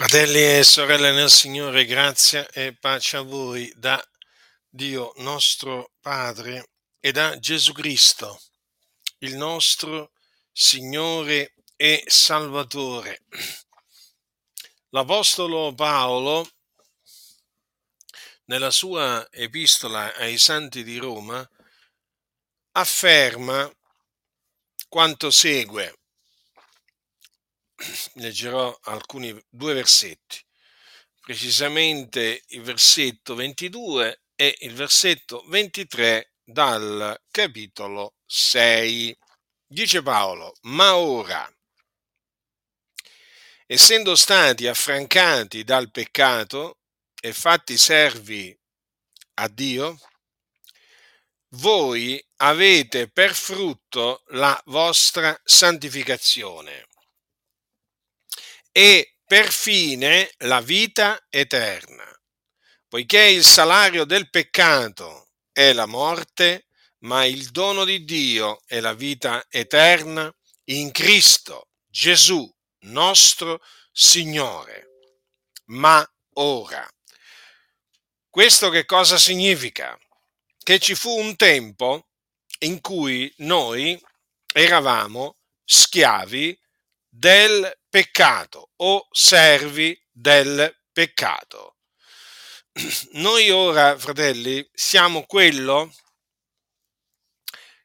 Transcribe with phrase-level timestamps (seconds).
[0.00, 4.02] Fratelli e sorelle nel Signore, grazia e pace a voi da
[4.66, 8.40] Dio nostro Padre e da Gesù Cristo,
[9.18, 10.12] il nostro
[10.50, 13.24] Signore e Salvatore.
[14.88, 16.48] L'Apostolo Paolo,
[18.44, 21.46] nella sua epistola ai Santi di Roma,
[22.72, 23.70] afferma
[24.88, 25.99] quanto segue
[28.14, 30.44] leggerò alcuni due versetti,
[31.20, 39.16] precisamente il versetto 22 e il versetto 23 dal capitolo 6.
[39.66, 41.48] Dice Paolo, ma ora,
[43.66, 46.78] essendo stati affrancati dal peccato
[47.20, 48.56] e fatti servi
[49.34, 49.98] a Dio,
[51.54, 56.88] voi avete per frutto la vostra santificazione
[58.72, 62.04] e per fine la vita eterna,
[62.88, 66.66] poiché il salario del peccato è la morte,
[67.00, 70.32] ma il dono di Dio è la vita eterna
[70.64, 73.60] in Cristo Gesù, nostro
[73.92, 74.88] Signore.
[75.66, 76.88] Ma ora,
[78.28, 79.98] questo che cosa significa?
[80.62, 82.08] Che ci fu un tempo
[82.60, 84.00] in cui noi
[84.52, 86.58] eravamo schiavi
[87.08, 91.76] del peccato o servi del peccato.
[93.12, 95.92] Noi ora, fratelli, siamo quello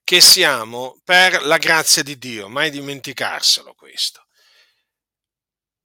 [0.03, 4.27] che siamo per la grazia di Dio, mai dimenticarselo questo.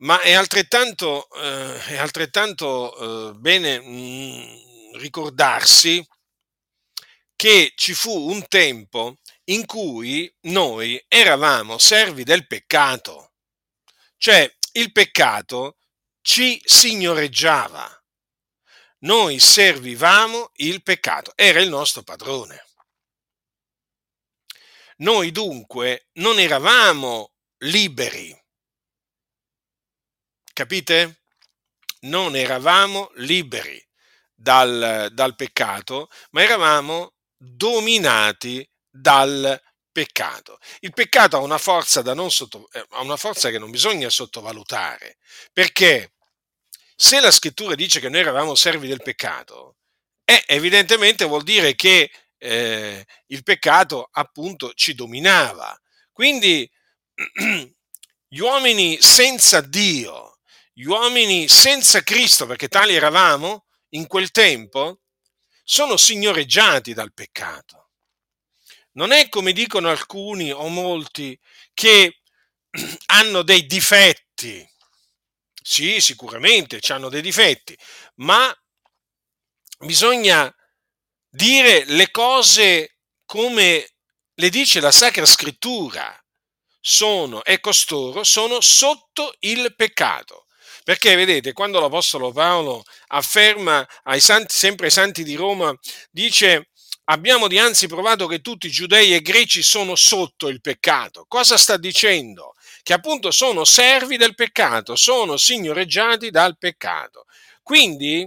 [0.02, 6.06] Ma è altrettanto, eh, è altrettanto eh, bene mh, mm, ricordarsi
[7.34, 13.29] che ci fu un tempo in cui noi eravamo servi del peccato
[14.20, 15.78] cioè, il peccato
[16.20, 17.88] ci signoreggiava.
[18.98, 22.66] Noi servivamo il peccato, era il nostro padrone.
[24.98, 28.38] Noi dunque non eravamo liberi.
[30.52, 31.22] Capite?
[32.00, 33.82] Non eravamo liberi
[34.34, 39.58] dal, dal peccato, ma eravamo dominati dal
[39.92, 40.58] peccato.
[40.80, 45.18] Il peccato ha una forza, sotto, eh, ha una forza che non bisogna sottovalutare,
[45.52, 46.12] perché
[46.94, 49.76] se la scrittura dice che noi eravamo servi del peccato,
[50.24, 55.78] eh, evidentemente vuol dire che eh, il peccato appunto ci dominava.
[56.12, 56.70] Quindi
[58.28, 60.38] gli uomini senza Dio,
[60.72, 65.00] gli uomini senza Cristo, perché tali eravamo in quel tempo,
[65.64, 67.79] sono signoreggiati dal peccato
[68.92, 71.38] non è come dicono alcuni o molti
[71.74, 72.20] che
[73.06, 74.66] hanno dei difetti.
[75.62, 77.76] Sì, sicuramente hanno dei difetti,
[78.16, 78.52] ma
[79.78, 80.52] bisogna
[81.28, 83.88] dire le cose come
[84.34, 86.14] le dice la Sacra Scrittura.
[86.82, 90.46] Sono e costoro sono sotto il peccato.
[90.82, 95.72] Perché vedete, quando l'Apostolo Paolo afferma ai santi, sempre ai santi di Roma,
[96.10, 96.69] dice
[97.10, 101.24] abbiamo dianzi provato che tutti i giudei e greci sono sotto il peccato.
[101.28, 102.54] Cosa sta dicendo?
[102.82, 107.26] Che appunto sono servi del peccato, sono signoreggiati dal peccato.
[107.62, 108.26] Quindi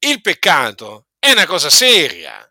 [0.00, 2.46] il peccato è una cosa seria,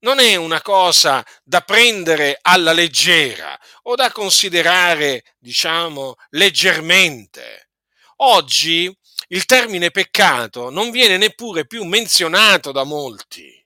[0.00, 7.70] non è una cosa da prendere alla leggera o da considerare, diciamo, leggermente.
[8.16, 8.94] Oggi
[9.28, 13.61] il termine peccato non viene neppure più menzionato da molti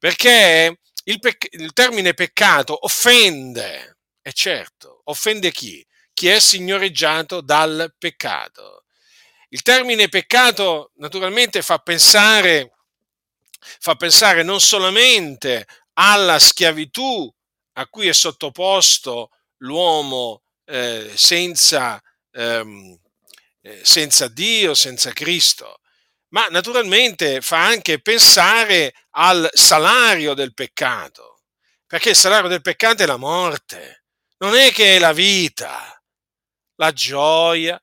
[0.00, 5.86] perché il, pec- il termine peccato offende, e certo, offende chi?
[6.14, 8.84] Chi è signoreggiato dal peccato.
[9.50, 12.72] Il termine peccato naturalmente fa pensare,
[13.58, 17.30] fa pensare non solamente alla schiavitù
[17.74, 22.00] a cui è sottoposto l'uomo eh, senza,
[22.32, 22.98] ehm,
[23.60, 25.80] eh, senza Dio, senza Cristo,
[26.30, 31.42] ma naturalmente fa anche pensare al salario del peccato,
[31.86, 34.04] perché il salario del peccato è la morte,
[34.38, 36.00] non è che è la vita,
[36.76, 37.80] la gioia,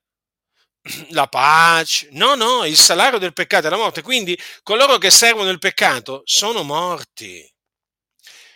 [1.11, 5.49] la pace, no, no, il salario del peccato è la morte, quindi coloro che servono
[5.49, 7.49] il peccato sono morti.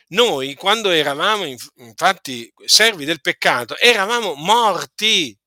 [0.10, 5.38] Noi, quando eravamo infatti servi del peccato, eravamo morti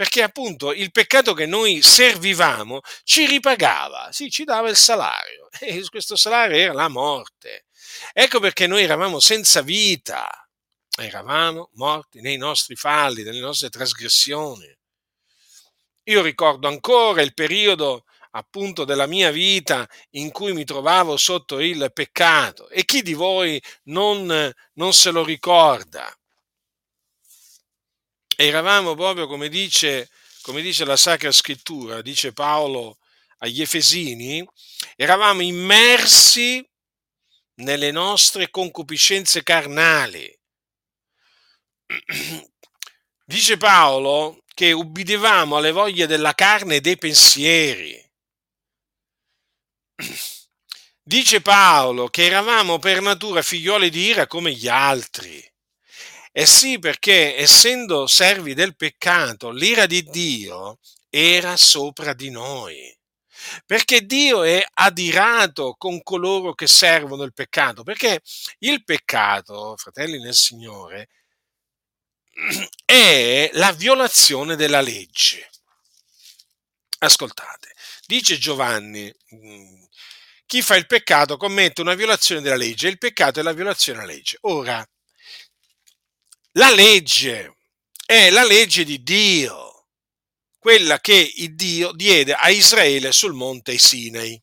[0.00, 5.84] perché appunto il peccato che noi servivamo ci ripagava, sì, ci dava il salario e
[5.90, 7.66] questo salario era la morte.
[8.14, 10.26] Ecco perché noi eravamo senza vita,
[10.98, 14.74] eravamo morti nei nostri falli, nelle nostre trasgressioni.
[16.04, 21.90] Io ricordo ancora il periodo appunto della mia vita in cui mi trovavo sotto il
[21.92, 26.10] peccato e chi di voi non, non se lo ricorda?
[28.42, 30.08] Eravamo proprio come dice,
[30.40, 32.96] come dice la Sacra Scrittura, dice Paolo
[33.40, 34.42] agli Efesini,
[34.96, 36.66] eravamo immersi
[37.56, 40.34] nelle nostre concupiscenze carnali.
[43.26, 48.02] Dice Paolo che ubbidevamo alle voglie della carne e dei pensieri.
[51.02, 55.49] Dice Paolo che eravamo per natura figlioli di ira come gli altri.
[56.32, 60.78] E sì, perché essendo servi del peccato, l'ira di Dio
[61.08, 62.96] era sopra di noi.
[63.66, 67.82] Perché Dio è adirato con coloro che servono il peccato.
[67.82, 68.20] Perché
[68.60, 71.08] il peccato, fratelli nel Signore,
[72.84, 75.48] è la violazione della legge.
[76.98, 77.74] Ascoltate,
[78.06, 79.82] dice Giovanni, mm,
[80.46, 84.12] chi fa il peccato commette una violazione della legge, il peccato è la violazione della
[84.12, 84.36] legge.
[84.42, 84.86] Ora,
[86.60, 87.56] la legge
[88.04, 89.86] è la legge di Dio,
[90.58, 94.38] quella che Dio diede a Israele sul monte Sinai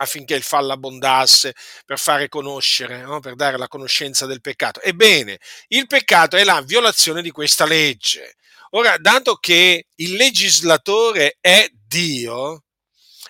[0.00, 1.54] affinché il fallo abbondasse,
[1.86, 3.18] per fare conoscere, no?
[3.20, 4.80] per dare la conoscenza del peccato.
[4.82, 8.36] Ebbene, il peccato è la violazione di questa legge.
[8.72, 12.64] Ora, dato che il legislatore è Dio,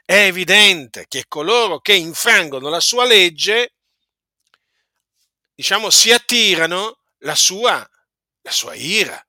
[0.04, 3.74] è evidente che coloro che infrangono la sua legge,
[5.54, 7.88] diciamo, si attirano la sua,
[8.48, 9.22] la sua ira.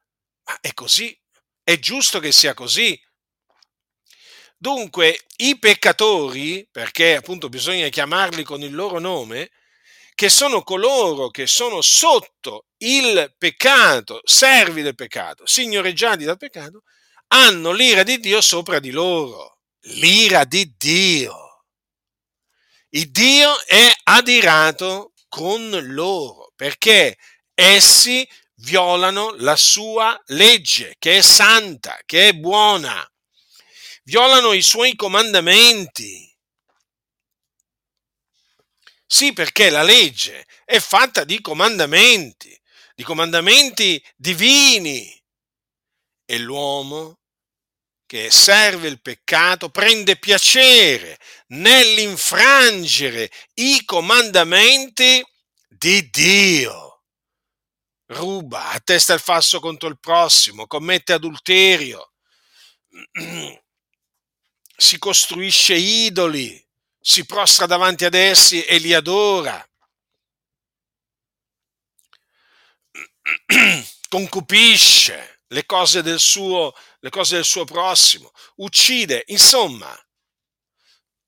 [0.45, 1.17] Ma è così,
[1.63, 2.99] è giusto che sia così.
[4.57, 9.51] Dunque, i peccatori, perché appunto bisogna chiamarli con il loro nome,
[10.15, 16.83] che sono coloro che sono sotto il peccato, servi del peccato, signoreggiati dal peccato,
[17.27, 21.65] hanno l'ira di Dio sopra di loro l'ira di Dio.
[22.89, 27.17] Il Dio è adirato con loro perché
[27.53, 28.27] essi
[28.59, 33.07] violano la sua legge, che è santa, che è buona.
[34.03, 36.25] Violano i suoi comandamenti.
[39.05, 42.59] Sì, perché la legge è fatta di comandamenti,
[42.95, 45.15] di comandamenti divini.
[46.25, 47.19] E l'uomo
[48.05, 55.23] che serve il peccato prende piacere nell'infrangere i comandamenti
[55.67, 56.88] di Dio.
[58.11, 62.13] Ruba, attesta il falso contro il prossimo, commette adulterio,
[64.75, 66.67] si costruisce idoli,
[66.99, 69.63] si prostra davanti ad essi e li adora.
[74.09, 79.95] Concupisce, le cose del suo, le cose del suo prossimo, uccide, insomma,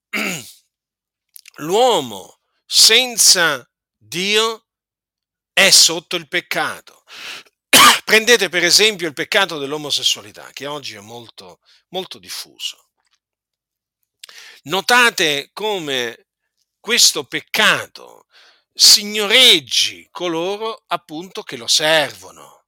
[1.58, 4.66] l'uomo senza Dio
[5.54, 7.04] è sotto il peccato.
[8.04, 11.60] Prendete per esempio il peccato dell'omosessualità, che oggi è molto,
[11.90, 12.90] molto diffuso.
[14.64, 16.28] Notate come
[16.80, 18.26] questo peccato
[18.74, 22.62] signoreggi coloro appunto che lo servono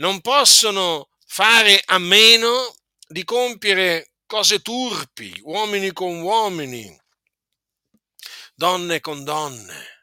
[0.00, 2.74] non possono fare a meno
[3.06, 6.98] di compiere cose turpi, uomini con uomini,
[8.54, 9.99] donne con donne.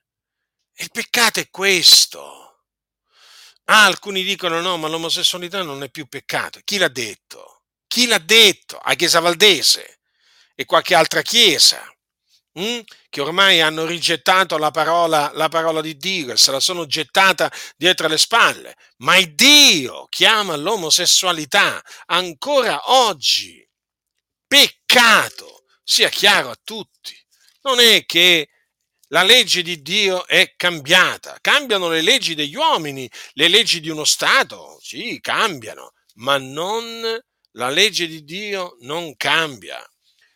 [0.79, 2.61] Il peccato è questo.
[3.65, 6.59] Ah, alcuni dicono no, ma l'omosessualità non è più peccato.
[6.63, 7.63] Chi l'ha detto?
[7.87, 8.77] Chi l'ha detto?
[8.77, 9.99] A Chiesa Valdese
[10.53, 11.83] e qualche altra chiesa
[12.53, 12.61] mh?
[12.61, 12.81] Hm?
[13.09, 17.51] che ormai hanno rigettato la parola, la parola di Dio e se la sono gettata
[17.75, 18.75] dietro le spalle.
[18.97, 23.67] Ma il Dio chiama l'omosessualità ancora oggi
[24.45, 27.17] peccato, sia chiaro a tutti.
[27.61, 28.49] Non è che
[29.09, 34.03] la legge di Dio è cambiata, cambiano le leggi degli uomini, le leggi di uno
[34.03, 37.19] Stato, sì, cambiano, ma non
[37.51, 39.81] la legge di Dio non cambia.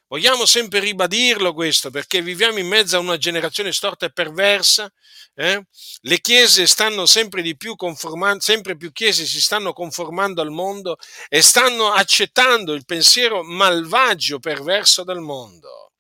[0.07, 4.91] Vogliamo sempre ribadirlo questo perché viviamo in mezzo a una generazione storta e perversa.
[5.33, 5.63] Eh?
[6.01, 10.97] Le chiese stanno sempre di più conformando, sempre più chiese si stanno conformando al mondo
[11.29, 15.90] e stanno accettando il pensiero malvagio, perverso del mondo,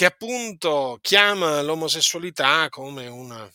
[0.00, 3.46] che appunto chiama l'omosessualità come una,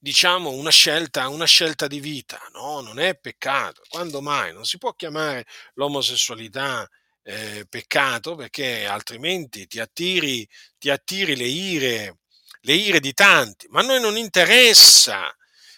[0.00, 2.40] diciamo, una scelta, una scelta di vita.
[2.52, 3.82] No, non è peccato.
[3.88, 4.52] Quando mai?
[4.52, 6.88] Non si può chiamare l'omosessualità
[7.22, 10.44] eh, peccato perché altrimenti ti attiri,
[10.76, 12.18] ti attiri le, ire,
[12.62, 13.68] le ire di tanti.
[13.70, 15.32] Ma a noi non interessa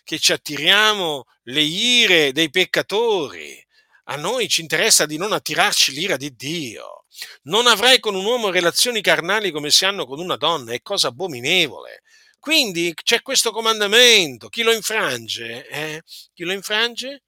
[0.04, 3.62] che ci attiriamo le ire dei peccatori.
[4.04, 6.97] a noi ci interessa di non attirarci l'ira di Dio.
[7.42, 11.08] Non avrai con un uomo relazioni carnali come si hanno con una donna, è cosa
[11.08, 12.02] abominevole.
[12.38, 16.02] Quindi c'è questo comandamento, chi lo infrange, eh?
[16.32, 17.22] chi lo infrange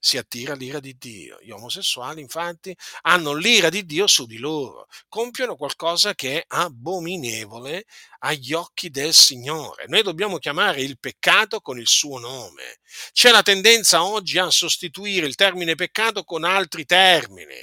[0.00, 1.38] si attira l'ira di Dio.
[1.42, 7.84] Gli omosessuali, infatti, hanno l'ira di Dio su di loro, compiono qualcosa che è abominevole
[8.20, 9.84] agli occhi del Signore.
[9.88, 12.80] Noi dobbiamo chiamare il peccato con il suo nome.
[13.12, 17.58] C'è la tendenza oggi a sostituire il termine peccato con altri termini.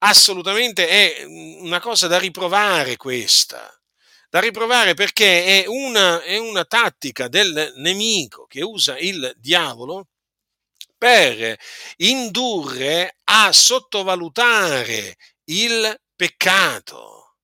[0.00, 3.72] Assolutamente è una cosa da riprovare questa
[4.30, 10.08] da riprovare perché è una, è una, tattica del nemico che usa il diavolo
[10.98, 11.56] per
[11.98, 17.36] indurre a sottovalutare il peccato,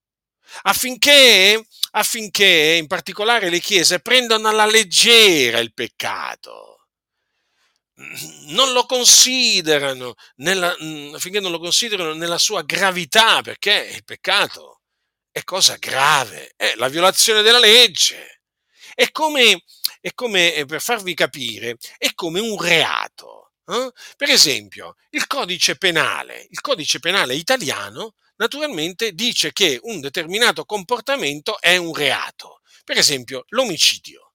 [0.63, 6.74] affinché, affinché in particolare le chiese prendano alla leggera il peccato
[8.47, 10.75] non lo considerano nella,
[11.13, 14.81] affinché non lo considerano nella sua gravità, perché il peccato
[15.31, 18.41] è cosa grave, è la violazione della legge.
[18.95, 19.65] È come,
[20.01, 23.53] è come per farvi capire, è come un reato.
[23.67, 23.91] Eh?
[24.17, 31.61] Per esempio, il codice penale, il codice penale italiano naturalmente dice che un determinato comportamento
[31.61, 32.61] è un reato.
[32.85, 34.35] Per esempio, l'omicidio.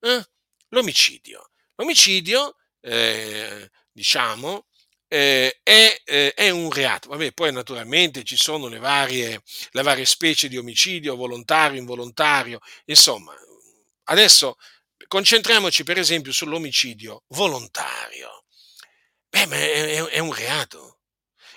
[0.00, 0.22] Eh?
[0.68, 1.50] L'omicidio.
[1.76, 2.56] L'omicidio,
[2.86, 4.66] eh, diciamo,
[5.08, 7.08] eh, è, eh, è, un reato.
[7.08, 13.34] Vabbè, poi naturalmente ci sono le varie, le varie specie di omicidio, volontario, involontario, insomma.
[14.04, 14.56] Adesso
[15.08, 18.44] concentriamoci per esempio sull'omicidio volontario.
[19.30, 21.00] Eh, ma è, è un reato.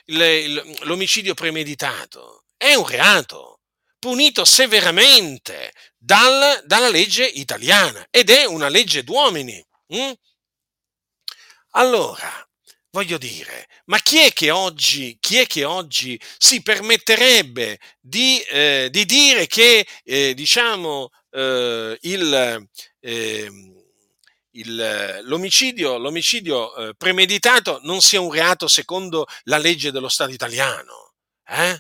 [0.06, 3.62] Il, il, l'omicidio premeditato è un reato,
[4.00, 9.64] punito severamente dal, dalla legge italiana ed è una legge d'uomini.
[9.88, 10.12] Hm?
[11.72, 12.30] Allora,
[12.92, 19.06] voglio dire, ma chi è che oggi, è che oggi si permetterebbe di, eh, di
[19.06, 22.68] dire che, eh, diciamo, eh, il
[23.02, 23.78] ehm,
[24.54, 31.14] il, l'omicidio, l'omicidio eh, premeditato non sia un reato secondo la legge dello Stato italiano.
[31.48, 31.80] Eh?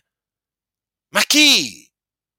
[1.10, 1.90] Ma chi?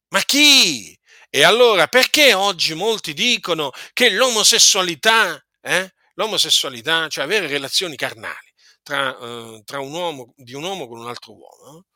[0.08, 0.96] Ma chi?
[1.28, 9.16] E allora perché oggi molti dicono che l'omosessualità, eh, l'omosessualità, cioè avere relazioni carnali tra,
[9.18, 11.86] eh, tra un uomo, di un uomo con un altro uomo,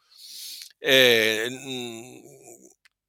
[0.78, 1.46] eh,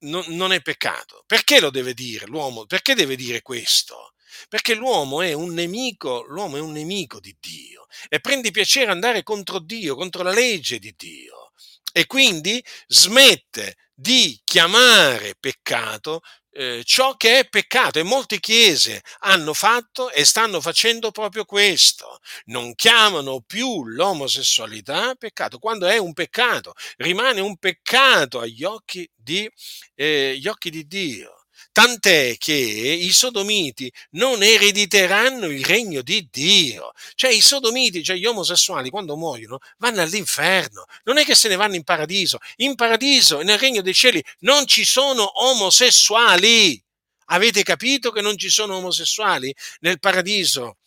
[0.00, 1.24] non, non è peccato?
[1.26, 2.66] Perché lo deve dire l'uomo?
[2.66, 4.12] Perché deve dire questo?
[4.48, 9.22] perché l'uomo è un nemico, l'uomo è un nemico di Dio e prende piacere andare
[9.22, 11.52] contro Dio, contro la legge di Dio
[11.92, 16.20] e quindi smette di chiamare peccato
[16.56, 22.18] eh, ciò che è peccato e molte chiese hanno fatto e stanno facendo proprio questo.
[22.46, 29.50] Non chiamano più l'omosessualità peccato, quando è un peccato, rimane un peccato agli occhi di,
[29.94, 31.35] eh, occhi di Dio.
[31.76, 36.92] Tant'è che i sodomiti non erediteranno il regno di Dio.
[37.14, 40.86] Cioè i sodomiti, cioè gli omosessuali, quando muoiono, vanno all'inferno.
[41.04, 42.38] Non è che se ne vanno in paradiso.
[42.56, 46.82] In paradiso, nel regno dei cieli, non ci sono omosessuali.
[47.26, 50.78] Avete capito che non ci sono omosessuali nel paradiso?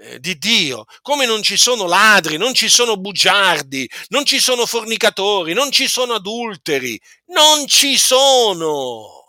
[0.00, 4.64] Eh, di Dio, come non ci sono ladri, non ci sono bugiardi, non ci sono
[4.64, 9.21] fornicatori, non ci sono adulteri, non ci sono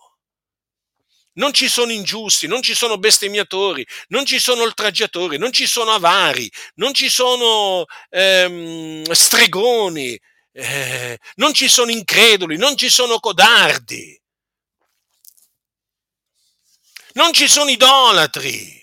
[1.34, 5.92] non ci sono ingiusti, non ci sono bestemmiatori, non ci sono oltraggiatori, non ci sono
[5.92, 10.20] avari, non ci sono ehm, stregoni,
[10.52, 14.20] eh, non ci sono increduli, non ci sono codardi,
[17.14, 18.82] non ci sono idolatri.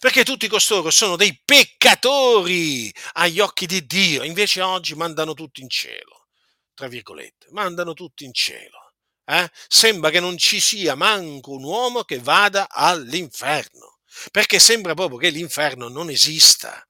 [0.00, 5.68] Perché tutti costoro sono dei peccatori agli occhi di Dio, invece oggi mandano tutti in
[5.68, 6.28] cielo,
[6.72, 8.87] tra virgolette, mandano tutti in cielo
[9.30, 13.98] eh, sembra che non ci sia manco un uomo che vada all'inferno,
[14.30, 16.82] perché sembra proprio che l'inferno non esista.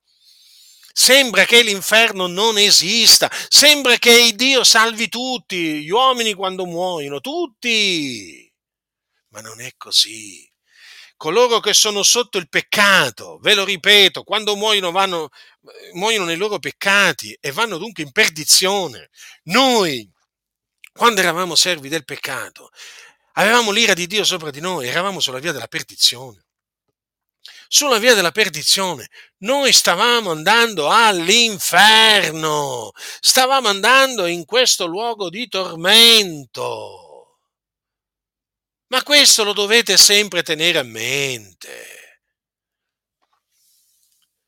[0.92, 8.52] Sembra che l'inferno non esista, sembra che Dio salvi tutti, gli uomini quando muoiono, tutti.
[9.30, 10.48] Ma non è così.
[11.16, 15.30] Coloro che sono sotto il peccato, ve lo ripeto, quando muoiono vanno,
[15.94, 19.10] muoiono nei loro peccati e vanno dunque in perdizione.
[19.44, 20.08] Noi
[20.98, 22.70] quando eravamo servi del peccato,
[23.34, 26.44] avevamo l'ira di Dio sopra di noi, eravamo sulla via della perdizione.
[27.68, 32.90] Sulla via della perdizione, noi stavamo andando all'inferno,
[33.20, 37.38] stavamo andando in questo luogo di tormento.
[38.88, 42.22] Ma questo lo dovete sempre tenere a mente.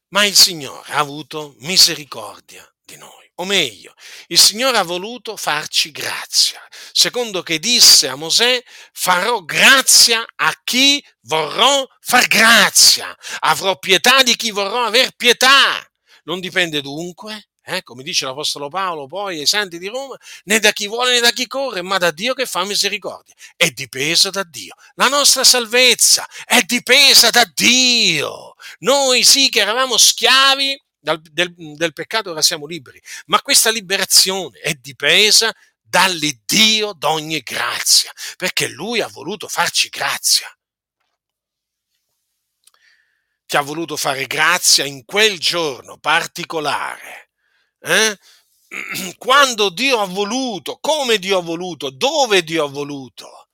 [0.09, 3.20] Ma il Signore ha avuto misericordia di noi.
[3.41, 3.95] O meglio,
[4.27, 6.61] il Signore ha voluto farci grazia,
[6.93, 14.37] secondo che disse a Mosè, farò grazia a chi vorrò far grazia, avrò pietà di
[14.37, 15.83] chi vorrò aver pietà.
[16.25, 20.73] Non dipende dunque eh, come dice l'Apostolo Paolo poi ai santi di Roma, né da
[20.73, 23.35] chi vuole né da chi corre, ma da Dio che fa misericordia.
[23.57, 24.75] È dipesa da Dio.
[24.97, 28.55] La nostra salvezza è dipesa da Dio.
[28.81, 34.59] Noi sì che eravamo schiavi del, del, del peccato, ora siamo liberi, ma questa liberazione
[34.59, 40.53] è dipesa dall'Iddio d'ogni grazia, perché Lui ha voluto farci grazia
[43.47, 47.31] ti ha voluto fare grazia in quel giorno particolare
[47.81, 48.17] eh?
[49.19, 53.49] quando Dio ha voluto, come Dio ha voluto, dove Dio ha voluto,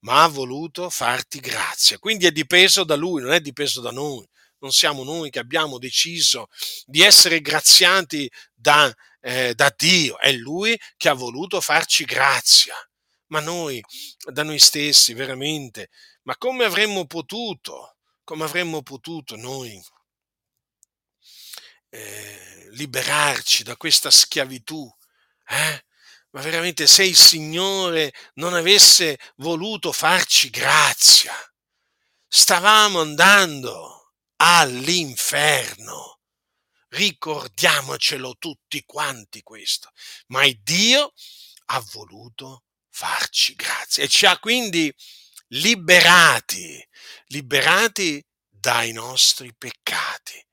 [0.00, 1.98] ma ha voluto farti grazia.
[1.98, 4.26] Quindi è dipeso da Lui, non è dipeso da noi.
[4.58, 6.48] Non siamo noi che abbiamo deciso
[6.84, 12.74] di essere graziati da, eh, da Dio, è Lui che ha voluto farci grazia.
[13.28, 13.82] Ma noi,
[14.32, 15.90] da noi stessi, veramente,
[16.22, 19.82] ma come avremmo potuto, come avremmo potuto noi
[21.90, 24.92] eh, liberarci da questa schiavitù.
[25.48, 25.84] Eh?
[26.30, 31.32] Ma veramente se il Signore non avesse voluto farci grazia,
[32.28, 33.95] stavamo andando
[34.36, 36.20] all'inferno.
[36.88, 39.90] Ricordiamocelo tutti quanti questo.
[40.28, 41.12] Ma Dio
[41.66, 44.94] ha voluto farci grazia e ci ha quindi
[45.48, 46.86] liberati,
[47.26, 50.46] liberati dai nostri peccati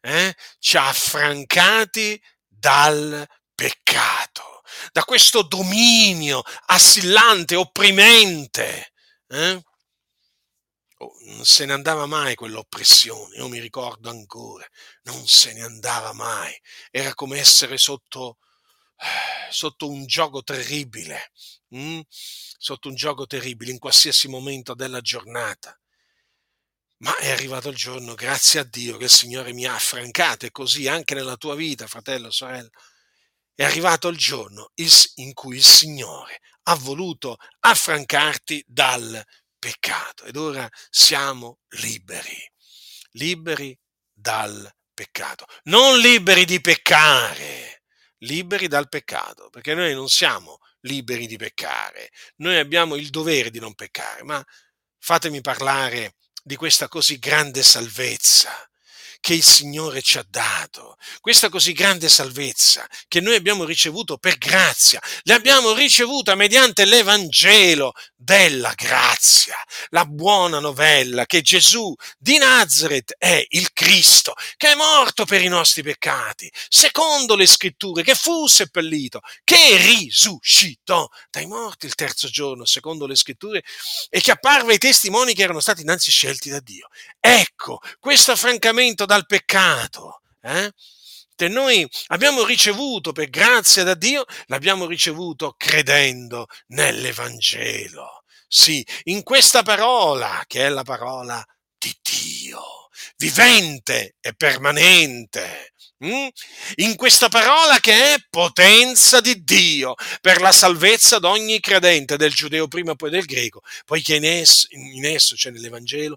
[0.00, 8.92] eh, ci ha affrancati dal peccato, da questo dominio assillante, opprimente.
[9.28, 9.62] Eh?
[11.00, 14.66] Non se ne andava mai quell'oppressione, io mi ricordo ancora,
[15.04, 16.54] non se ne andava mai,
[16.90, 18.36] era come essere sotto,
[18.98, 21.32] eh, sotto un gioco terribile,
[21.68, 22.00] hm?
[22.06, 25.74] sotto un gioco terribile in qualsiasi momento della giornata.
[26.98, 30.50] Ma è arrivato il giorno, grazie a Dio, che il Signore mi ha affrancato e
[30.50, 32.68] così anche nella tua vita, fratello, sorella.
[33.54, 34.72] È arrivato il giorno
[35.14, 39.24] in cui il Signore ha voluto affrancarti dal
[39.60, 42.36] peccato ed ora siamo liberi,
[43.12, 43.78] liberi
[44.12, 47.82] dal peccato, non liberi di peccare,
[48.18, 53.60] liberi dal peccato, perché noi non siamo liberi di peccare, noi abbiamo il dovere di
[53.60, 54.44] non peccare, ma
[54.98, 58.69] fatemi parlare di questa così grande salvezza
[59.20, 64.38] che il Signore ci ha dato, questa così grande salvezza che noi abbiamo ricevuto per
[64.38, 69.56] grazia, l'abbiamo ricevuta mediante l'Evangelo della grazia,
[69.90, 75.48] la buona novella che Gesù di Nazareth è il Cristo, che è morto per i
[75.48, 82.64] nostri peccati, secondo le scritture, che fu seppellito, che risuscitò dai morti il terzo giorno,
[82.64, 83.62] secondo le scritture,
[84.08, 86.88] e che apparve ai testimoni che erano stati innanzi scelti da Dio.
[87.20, 90.72] Ecco, questo affrancamento dal peccato, eh?
[91.36, 98.24] che noi abbiamo ricevuto per grazia da Dio, l'abbiamo ricevuto credendo nell'Evangelo.
[98.48, 101.44] Sì, in questa parola, che è la parola
[101.78, 105.74] di Dio, vivente e permanente.
[106.04, 106.28] Mm?
[106.76, 112.32] In questa parola che è potenza di Dio per la salvezza di ogni credente, del
[112.32, 116.16] giudeo prima e poi del greco, poiché in esso, in esso cioè nell'Evangelo,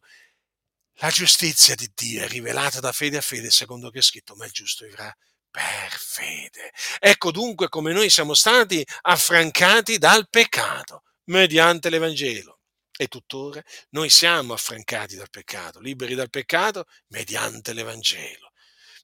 [0.98, 4.46] la giustizia di Dio è rivelata da fede a fede, secondo che è scritto, ma
[4.46, 5.14] il giusto vivrà
[5.50, 6.72] per fede.
[7.00, 12.60] Ecco dunque come noi siamo stati affrancati dal peccato mediante l'Evangelo.
[12.96, 18.52] E tuttora noi siamo affrancati dal peccato, liberi dal peccato mediante l'Evangelo.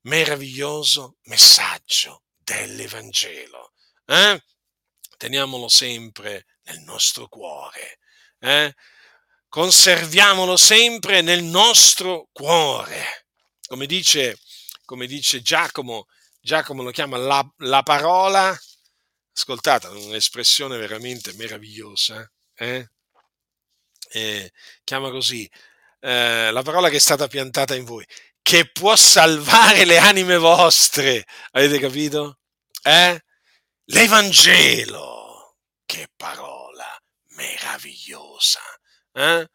[0.04, 3.74] Meraviglioso messaggio dell'Evangelo.
[4.06, 4.44] Eh?
[5.18, 8.00] Teniamolo sempre nel nostro cuore.
[8.40, 8.74] Eh?
[9.50, 13.26] Conserviamolo sempre nel nostro cuore.
[13.68, 14.38] Come dice,
[14.86, 16.06] come dice Giacomo,
[16.40, 18.58] Giacomo lo chiama la, la parola,
[19.34, 22.88] ascoltate, un'espressione veramente meravigliosa, eh?
[24.12, 24.52] Eh,
[24.84, 25.48] chiama così,
[26.00, 28.06] eh, la parola che è stata piantata in voi,
[28.42, 32.40] che può salvare le anime vostre, avete capito?
[32.82, 33.22] Eh?
[33.86, 36.88] L'Evangelo, che parola
[37.36, 38.62] meravigliosa
[39.14, 39.48] eh?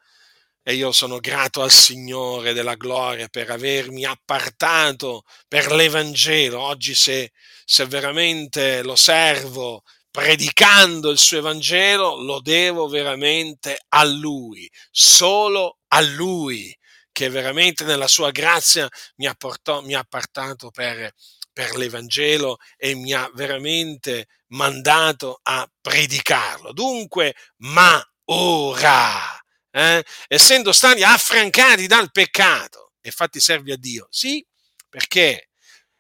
[0.66, 6.60] E io sono grato al Signore della gloria per avermi appartato per l'Evangelo.
[6.60, 7.32] Oggi se,
[7.64, 16.00] se veramente lo servo predicando il suo Evangelo, lo devo veramente a Lui, solo a
[16.00, 16.74] Lui
[17.14, 21.12] che veramente nella sua grazia mi ha, portò, mi ha appartato per,
[21.52, 26.72] per l'Evangelo e mi ha veramente mandato a predicarlo.
[26.72, 29.34] Dunque, ma ora,
[29.74, 34.44] eh, essendo stati affrancati dal peccato e fatti servi a Dio, sì,
[34.88, 35.50] perché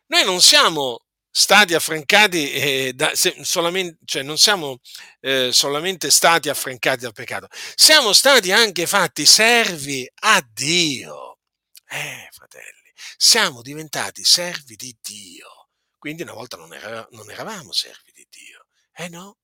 [0.06, 4.78] noi non siamo stati affrancati eh, da, se, solamente, cioè non siamo
[5.20, 11.40] eh, solamente stati affrancati dal peccato, siamo stati anche fatti servi a Dio.
[11.88, 15.68] Eh, fratelli, siamo diventati servi di Dio.
[15.98, 18.66] Quindi una volta non, era, non eravamo servi di Dio.
[18.94, 19.38] Eh no?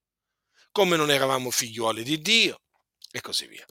[0.70, 2.60] Come non eravamo figliuoli di Dio
[3.10, 3.66] e così via.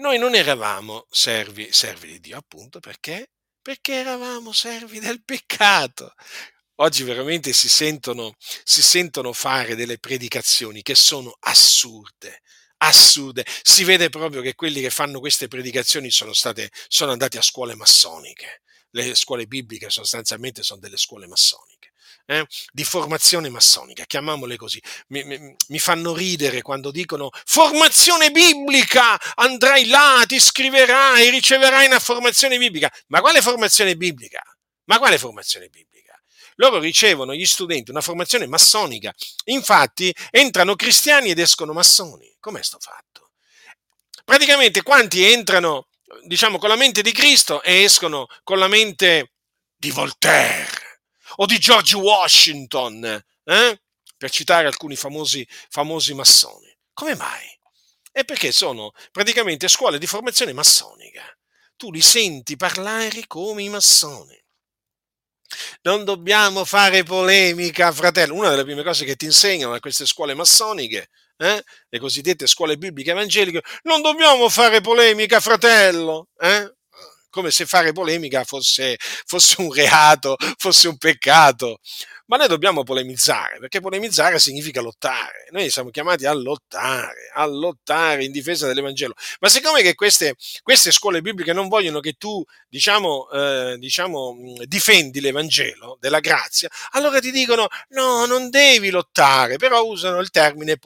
[0.00, 3.30] Noi non eravamo servi, servi di Dio appunto perché?
[3.60, 6.14] Perché eravamo servi del peccato
[6.80, 12.42] oggi veramente si sentono, si sentono fare delle predicazioni che sono assurde,
[12.78, 13.44] assurde.
[13.62, 17.74] Si vede proprio che quelli che fanno queste predicazioni sono, state, sono andati a scuole
[17.74, 18.62] massoniche.
[18.90, 21.87] Le scuole bibliche sostanzialmente sono delle scuole massoniche.
[22.30, 22.46] Eh?
[22.72, 24.78] di formazione massonica, chiamiamole così.
[25.08, 31.98] Mi, mi, mi, fanno ridere quando dicono formazione biblica, andrai là, ti iscriverai, riceverai una
[31.98, 32.92] formazione biblica.
[33.06, 34.42] Ma quale formazione biblica?
[34.84, 35.88] Ma quale formazione biblica?
[36.58, 39.12] loro ricevono gli studenti una formazione massonica.
[39.46, 42.36] Infatti entrano cristiani ed escono massoni.
[42.38, 43.30] Com'è sto fatto?
[44.24, 45.88] Praticamente quanti entrano,
[46.24, 49.32] diciamo, con la mente di Cristo e escono con la mente
[49.76, 50.77] di Voltaire
[51.40, 53.04] o di George Washington,
[53.44, 53.80] eh?
[54.16, 56.74] per citare alcuni famosi, famosi massoni.
[56.92, 57.46] Come mai?
[58.10, 61.22] È perché sono praticamente scuole di formazione massonica.
[61.76, 64.36] Tu li senti parlare come i massoni.
[65.82, 68.34] Non dobbiamo fare polemica, fratello.
[68.34, 71.62] Una delle prime cose che ti insegnano a queste scuole massoniche, eh?
[71.88, 76.28] le cosiddette scuole bibliche evangeliche, non dobbiamo fare polemica, fratello.
[76.36, 76.72] Eh?
[77.38, 81.78] Come se fare polemica fosse, fosse un reato, fosse un peccato
[82.28, 85.46] ma noi dobbiamo polemizzare, perché polemizzare significa lottare.
[85.50, 89.14] Noi siamo chiamati a lottare, a lottare in difesa dell'Evangelo.
[89.40, 95.20] Ma siccome che queste, queste scuole bibliche non vogliono che tu, diciamo, eh, diciamo, difendi
[95.20, 100.76] l'Evangelo della grazia, allora ti dicono no, non devi lottare, però usano il termine,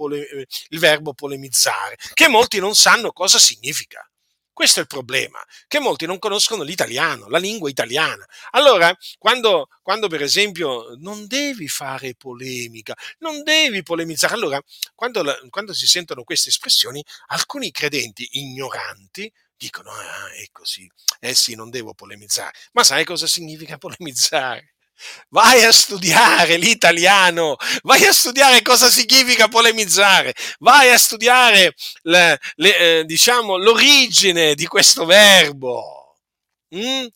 [0.69, 4.07] il verbo polemizzare, che molti non sanno cosa significa.
[4.53, 8.25] Questo è il problema, che molti non conoscono l'italiano, la lingua italiana.
[8.51, 14.61] Allora, quando, quando per esempio non devi fare polemica, non devi polemizzare, allora
[14.95, 21.55] quando, quando si sentono queste espressioni, alcuni credenti ignoranti dicono, ah, è così, eh sì,
[21.55, 22.53] non devo polemizzare.
[22.73, 24.72] Ma sai cosa significa polemizzare?
[25.31, 33.01] Vai a studiare l'italiano, vai a studiare cosa significa polemizzare, vai a studiare le, le,
[33.01, 36.17] eh, diciamo, l'origine di questo verbo.
[36.75, 37.07] Mm?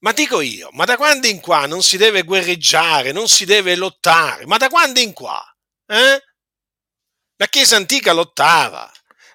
[0.00, 3.76] Ma dico io, ma da quando in qua non si deve guerreggiare, non si deve
[3.76, 4.46] lottare?
[4.46, 5.40] Ma da quando in qua?
[5.86, 6.20] Eh?
[7.36, 8.90] La Chiesa antica lottava,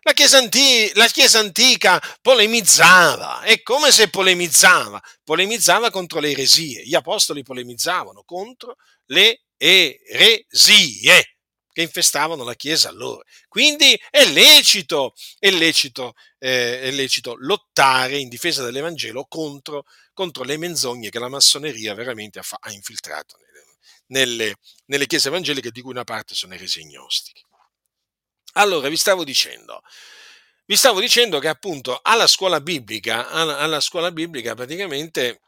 [0.07, 5.01] la Chiesa, antica, la Chiesa antica polemizzava, e come se polemizzava?
[5.21, 11.35] Polemizzava contro le eresie, gli apostoli polemizzavano contro le eresie
[11.73, 13.21] che infestavano la Chiesa allora.
[13.49, 20.55] Quindi è lecito, è lecito, eh, è lecito lottare in difesa dell'Evangelo contro, contro, le
[20.55, 23.35] menzogne che la massoneria veramente ha, ha infiltrato
[24.07, 27.41] nelle, nelle, nelle, chiese evangeliche, di cui una parte sono eresie gnostiche.
[28.53, 29.81] Allora, vi stavo dicendo,
[30.65, 35.41] vi stavo dicendo che appunto alla scuola biblica, alla, scuola biblica praticamente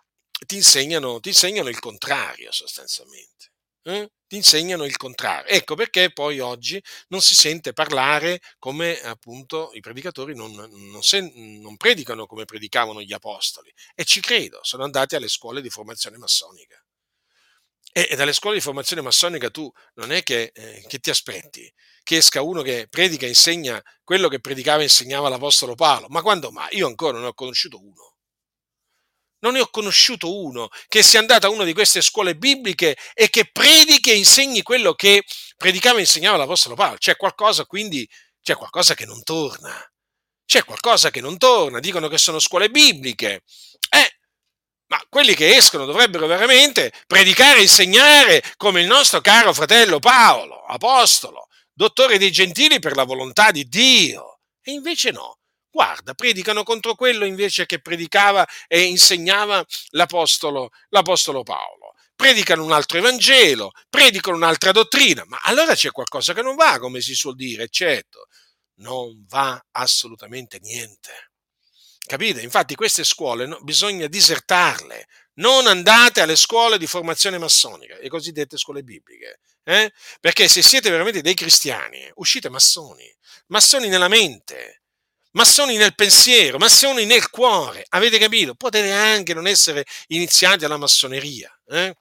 [0.45, 3.51] ti insegnano, ti insegnano il contrario sostanzialmente.
[3.83, 4.12] Eh?
[4.27, 5.51] Ti insegnano il contrario.
[5.51, 11.19] Ecco perché poi oggi non si sente parlare come appunto i predicatori non, non, se,
[11.21, 13.73] non predicano come predicavano gli apostoli.
[13.95, 16.81] E ci credo, sono andati alle scuole di formazione massonica.
[17.91, 21.71] E, e dalle scuole di formazione massonica tu non è che, eh, che ti aspetti
[22.10, 26.08] che esca uno che predica e insegna quello che predicava e insegnava l'Apostolo Paolo.
[26.10, 26.75] Ma quando mai?
[26.75, 28.15] Io ancora non ne ho conosciuto uno.
[29.41, 33.30] Non ne ho conosciuto uno che sia andato a una di queste scuole bibliche e
[33.30, 35.23] che predichi e insegni quello che
[35.56, 36.97] predicava e insegnava l'Apostolo Paolo.
[36.97, 38.10] C'è qualcosa, quindi,
[38.41, 39.80] c'è qualcosa che non torna.
[40.45, 41.80] C'è qualcosa che non torna.
[41.80, 43.43] Dicono che sono scuole bibliche.
[43.88, 44.18] Eh,
[44.89, 50.63] ma quelli che escono dovrebbero veramente predicare e insegnare come il nostro caro fratello Paolo,
[50.63, 54.39] apostolo, dottore dei gentili per la volontà di Dio.
[54.62, 55.38] E invece no.
[55.71, 61.93] Guarda, predicano contro quello invece che predicava e insegnava l'apostolo, l'apostolo Paolo.
[62.15, 66.99] Predicano un altro Evangelo, predicano un'altra dottrina, ma allora c'è qualcosa che non va, come
[67.02, 68.25] si suol dire, certo.
[68.80, 71.30] Non va assolutamente niente
[72.10, 72.41] Capite?
[72.41, 75.08] Infatti queste scuole no, bisogna disertarle.
[75.36, 79.41] Non andate alle scuole di formazione massonica, le cosiddette scuole bibliche.
[79.63, 79.93] Eh?
[80.19, 83.08] Perché se siete veramente dei cristiani, uscite massoni.
[83.50, 84.82] Massoni nella mente,
[85.34, 87.86] massoni nel pensiero, massoni nel cuore.
[87.89, 88.56] Avete capito?
[88.56, 91.56] Potete anche non essere iniziati alla massoneria.
[91.67, 91.95] Eh?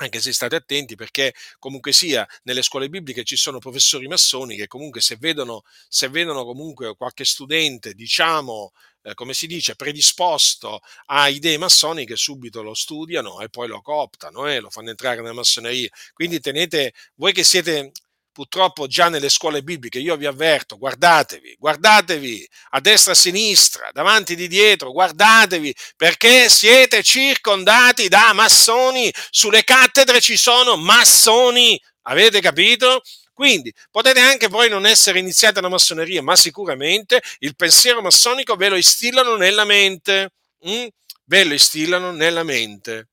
[0.00, 4.66] Anche se state attenti perché comunque sia nelle scuole bibliche ci sono professori massoni che
[4.66, 11.28] comunque se vedono, se vedono comunque qualche studente, diciamo, eh, come si dice, predisposto a
[11.28, 15.32] idee massoniche, subito lo studiano e poi lo cooptano e eh, lo fanno entrare nella
[15.34, 15.88] massoneria.
[16.12, 17.92] Quindi tenete, voi che siete
[18.32, 23.90] purtroppo già nelle scuole bibliche, io vi avverto, guardatevi, guardatevi a destra e a sinistra,
[23.92, 31.80] davanti e di dietro, guardatevi perché siete circondati da massoni, sulle cattedre ci sono massoni,
[32.02, 33.02] avete capito?
[33.32, 38.68] Quindi potete anche voi non essere iniziati alla massoneria, ma sicuramente il pensiero massonico ve
[38.68, 40.32] lo instillano nella mente.
[40.68, 40.86] Mm?
[41.24, 43.08] Ve lo instillano nella mente.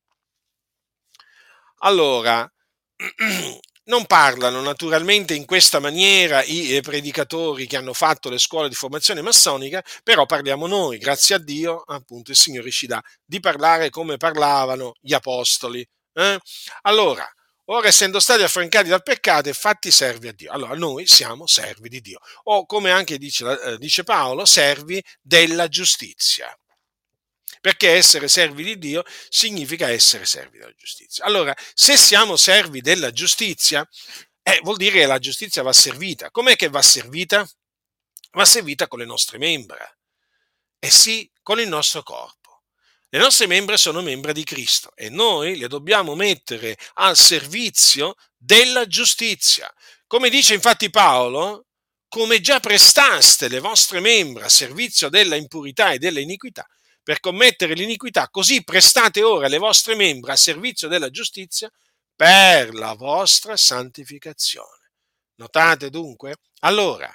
[1.80, 2.52] Allora,
[3.88, 8.76] Non parlano naturalmente in questa maniera i eh, predicatori che hanno fatto le scuole di
[8.76, 13.90] formazione massonica, però parliamo noi, grazie a Dio, appunto il Signore ci dà di parlare
[13.90, 15.88] come parlavano gli apostoli.
[16.12, 16.38] Eh?
[16.82, 17.26] Allora,
[17.68, 21.88] ora essendo stati affrancati dal peccato e fatti servi a Dio, allora noi siamo servi
[21.88, 26.54] di Dio, o come anche dice, eh, dice Paolo, servi della giustizia
[27.62, 31.26] perché essere servi di Dio significa essere servi della giustizia.
[31.26, 33.88] Allora, se siamo servi della giustizia,
[34.44, 36.32] eh, vuol dire che la giustizia va servita.
[36.32, 37.48] Com'è che va servita?
[38.32, 39.78] Va servita con le nostre membra.
[40.80, 42.38] E eh sì, con il nostro corpo.
[43.10, 48.86] Le nostre membra sono membra di Cristo e noi le dobbiamo mettere al servizio della
[48.86, 49.74] giustizia.
[50.06, 51.68] Come dice infatti Paolo,
[52.10, 56.68] come già prestaste le vostre membra a servizio della impurità e della iniquità,
[57.08, 61.72] per commettere l'iniquità, così prestate ora le vostre membra a servizio della giustizia
[62.14, 64.92] per la vostra santificazione.
[65.36, 66.36] Notate dunque?
[66.64, 67.10] Allora,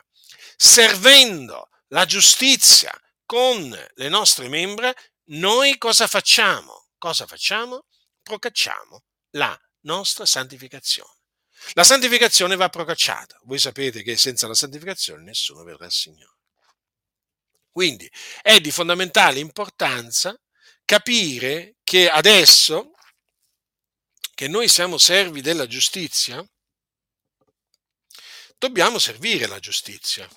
[0.57, 2.91] servendo la giustizia
[3.27, 4.91] con le nostre membra,
[5.25, 6.87] noi cosa facciamo?
[6.97, 7.85] Cosa facciamo?
[8.23, 9.03] Procacciamo
[9.33, 11.19] la nostra santificazione.
[11.75, 13.39] La santificazione va procacciata.
[13.43, 16.39] Voi sapete che senza la santificazione nessuno vedrà il Signore.
[17.73, 18.09] Quindi
[18.43, 20.39] è di fondamentale importanza
[20.85, 22.93] capire che adesso
[24.35, 26.45] che noi siamo servi della giustizia,
[28.59, 30.29] dobbiamo servire la giustizia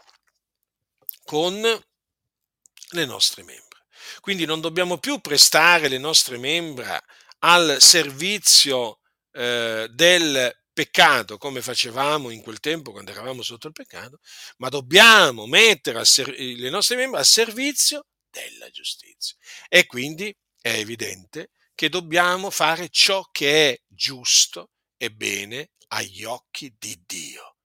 [1.23, 3.83] con le nostre membra.
[4.21, 7.01] Quindi non dobbiamo più prestare le nostre membra
[7.39, 8.99] al servizio
[9.31, 14.19] eh, del peccato come facevamo in quel tempo quando eravamo sotto il peccato,
[14.57, 19.38] ma dobbiamo mettere ser- le nostre membra a servizio della giustizia.
[19.69, 26.75] E quindi è evidente che dobbiamo fare ciò che è giusto e bene agli occhi
[26.77, 27.55] di Dio.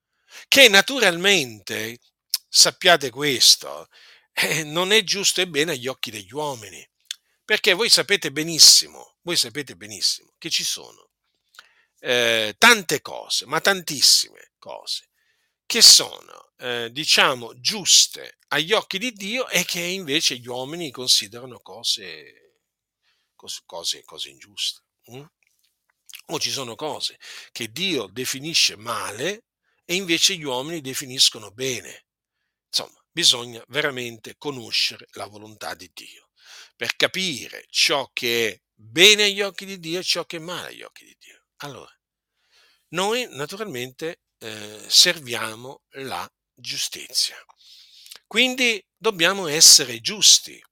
[0.46, 1.98] Che naturalmente,
[2.48, 3.88] sappiate questo,
[4.32, 6.88] eh, non è giusto e bene agli occhi degli uomini.
[7.44, 11.09] Perché voi sapete benissimo, voi sapete benissimo che ci sono
[12.00, 15.08] eh, tante cose, ma tantissime cose,
[15.66, 21.60] che sono, eh, diciamo, giuste agli occhi di Dio e che invece gli uomini considerano
[21.60, 22.62] cose,
[23.36, 24.82] cose, cose ingiuste.
[25.12, 25.24] Mm?
[26.26, 27.18] O ci sono cose
[27.52, 29.44] che Dio definisce male
[29.84, 32.06] e invece gli uomini definiscono bene.
[32.66, 36.30] Insomma, bisogna veramente conoscere la volontà di Dio
[36.76, 40.68] per capire ciò che è bene agli occhi di Dio e ciò che è male
[40.68, 41.39] agli occhi di Dio.
[41.62, 41.92] Allora,
[42.88, 47.36] noi naturalmente eh, serviamo la giustizia.
[48.26, 50.62] Quindi dobbiamo essere giusti,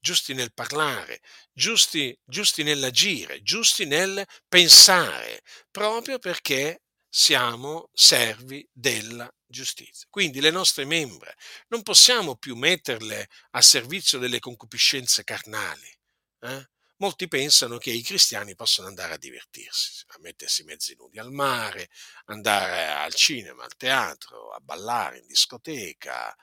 [0.00, 1.20] giusti nel parlare,
[1.52, 10.06] giusti, giusti nell'agire, giusti nel pensare, proprio perché siamo servi della giustizia.
[10.08, 11.32] Quindi le nostre membra
[11.68, 15.98] non possiamo più metterle a servizio delle concupiscenze carnali.
[16.40, 16.68] Eh?
[16.98, 21.88] Molti pensano che i cristiani possano andare a divertirsi, a mettersi mezzi nudi al mare,
[22.26, 26.34] andare al cinema, al teatro, a ballare in discoteca,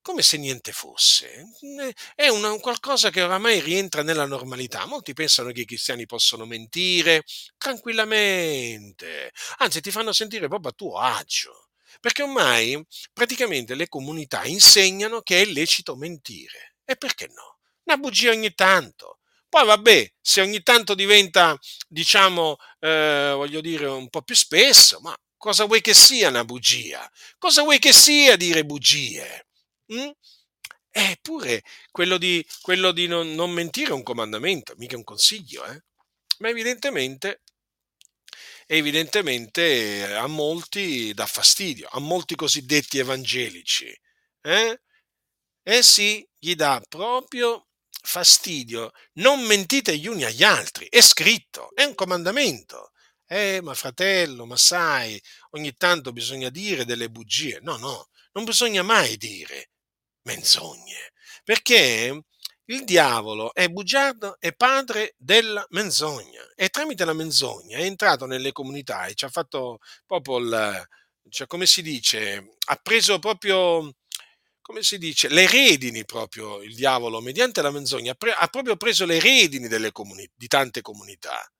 [0.00, 1.44] come se niente fosse.
[2.14, 4.86] È un qualcosa che oramai rientra nella normalità.
[4.86, 7.24] Molti pensano che i cristiani possono mentire
[7.58, 11.68] tranquillamente, anzi ti fanno sentire proprio a tuo agio,
[12.00, 16.76] perché ormai praticamente le comunità insegnano che è lecito mentire.
[16.84, 17.58] E perché no?
[17.84, 19.17] Una bugia ogni tanto
[19.48, 21.56] poi vabbè, se ogni tanto diventa,
[21.88, 27.08] diciamo, eh, voglio dire, un po' più spesso, ma cosa vuoi che sia una bugia?
[27.38, 29.46] Cosa vuoi che sia dire bugie?
[29.92, 30.10] Mm?
[30.90, 35.82] Eppure quello di, quello di non, non mentire è un comandamento, mica un consiglio, eh?
[36.38, 37.42] Ma evidentemente
[38.70, 43.86] evidentemente a molti dà fastidio, a molti cosiddetti evangelici.
[44.42, 44.80] Eh?
[45.62, 47.67] Eh sì, gli dà proprio
[48.02, 48.92] fastidio.
[49.14, 52.92] Non mentite gli uni agli altri, è scritto, è un comandamento.
[53.26, 55.20] Eh, ma fratello, ma sai,
[55.50, 57.58] ogni tanto bisogna dire delle bugie.
[57.62, 59.70] No, no, non bisogna mai dire
[60.22, 61.12] menzogne,
[61.44, 62.22] perché
[62.70, 68.52] il diavolo è bugiardo e padre della menzogna e tramite la menzogna è entrato nelle
[68.52, 70.86] comunità e ci ha fatto proprio il,
[71.30, 73.94] cioè come si dice, ha preso proprio,
[74.68, 79.18] come si dice, le redini proprio il diavolo mediante la menzogna, ha, proprio preso le
[79.18, 81.50] redini comuni- di tante comunità.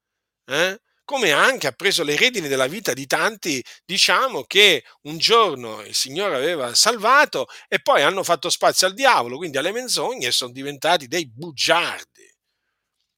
[0.44, 0.78] Eh?
[1.06, 5.94] come anche ha preso le redini della vita di tanti, diciamo, che un giorno il
[5.94, 10.52] Signore aveva salvato e poi hanno fatto spazio al diavolo, quindi alle menzogne e sono
[10.52, 12.30] diventati dei bugiardi.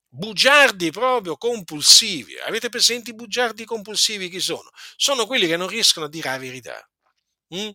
[0.07, 2.38] Bugiardi proprio compulsivi.
[2.38, 4.70] Avete presenti i bugiardi compulsivi chi sono?
[4.94, 6.88] Sono quelli che non riescono a dire la verità.
[7.57, 7.70] Mm?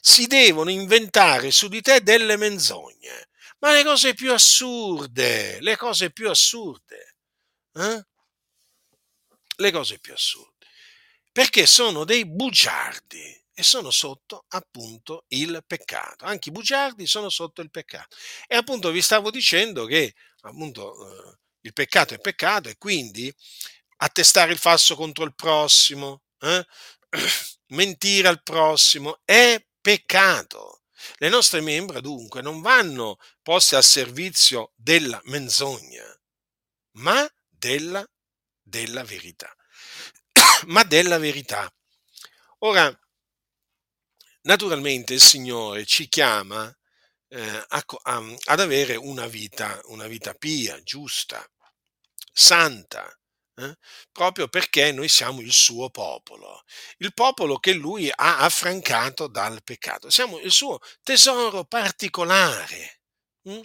[0.00, 3.28] Si devono inventare su di te delle menzogne.
[3.60, 7.16] Ma le cose più assurde, le cose più assurde.
[7.74, 8.02] Eh?
[9.58, 10.66] le cose più assurde,
[11.32, 16.24] perché sono dei bugiardi e sono sotto appunto il peccato.
[16.24, 18.16] Anche i bugiardi sono sotto il peccato.
[18.46, 23.32] E appunto vi stavo dicendo che appunto eh, il peccato è peccato e quindi
[23.98, 26.64] attestare il falso contro il prossimo, eh?
[27.70, 30.82] mentire al prossimo è peccato.
[31.16, 36.04] Le nostre membra dunque non vanno poste al servizio della menzogna,
[36.98, 38.06] ma della
[38.60, 39.50] della verità.
[40.66, 41.72] Ma della verità.
[42.58, 42.86] Ora,
[44.42, 46.70] naturalmente il Signore ci chiama
[47.28, 51.42] eh, a, a, ad avere una vita, una vita pia, giusta,
[52.30, 53.10] santa,
[53.58, 53.76] eh?
[54.12, 56.62] proprio perché noi siamo il suo popolo,
[56.98, 63.00] il popolo che lui ha affrancato dal peccato, siamo il suo tesoro particolare.
[63.48, 63.60] Hm?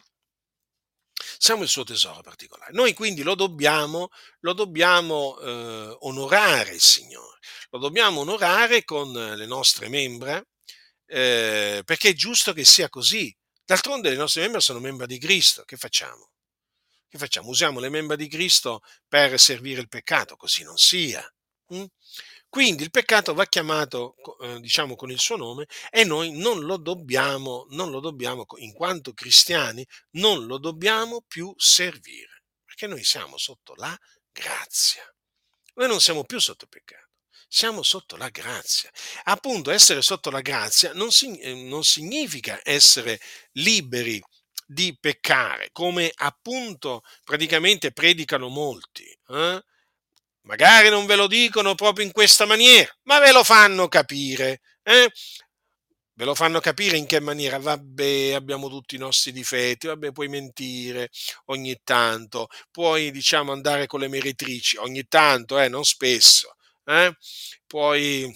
[1.38, 2.74] Siamo il suo tesoro particolare.
[2.74, 7.38] Noi quindi lo dobbiamo, lo dobbiamo eh, onorare il Signore,
[7.70, 10.44] lo dobbiamo onorare con le nostre membra,
[11.06, 13.34] eh, perché è giusto che sia così.
[13.64, 16.33] D'altronde le nostre membra sono membra di Cristo, che facciamo?
[17.14, 17.50] Che facciamo?
[17.50, 21.24] Usiamo le membra di Cristo per servire il peccato, così non sia.
[21.72, 21.84] Mm?
[22.50, 26.78] Quindi il peccato va chiamato, eh, diciamo, con il suo nome e noi non lo
[26.78, 33.38] dobbiamo, non lo dobbiamo, in quanto cristiani, non lo dobbiamo più servire, perché noi siamo
[33.38, 33.96] sotto la
[34.32, 35.04] grazia.
[35.76, 37.10] Noi non siamo più sotto il peccato,
[37.48, 38.90] siamo sotto la grazia.
[39.26, 41.10] Appunto, essere sotto la grazia non,
[41.42, 43.20] eh, non significa essere
[43.52, 44.20] liberi
[44.74, 49.06] di peccare, come appunto praticamente predicano molti.
[49.30, 49.64] Eh?
[50.42, 54.62] Magari non ve lo dicono proprio in questa maniera, ma ve lo fanno capire.
[54.84, 55.10] Eh?
[56.16, 57.58] Ve lo fanno capire in che maniera?
[57.58, 61.10] Vabbè, abbiamo tutti i nostri difetti, vabbè, puoi mentire
[61.46, 66.56] ogni tanto, puoi, diciamo, andare con le meretrici ogni tanto, eh, non spesso.
[66.86, 67.16] Eh?
[67.66, 68.32] Puoi,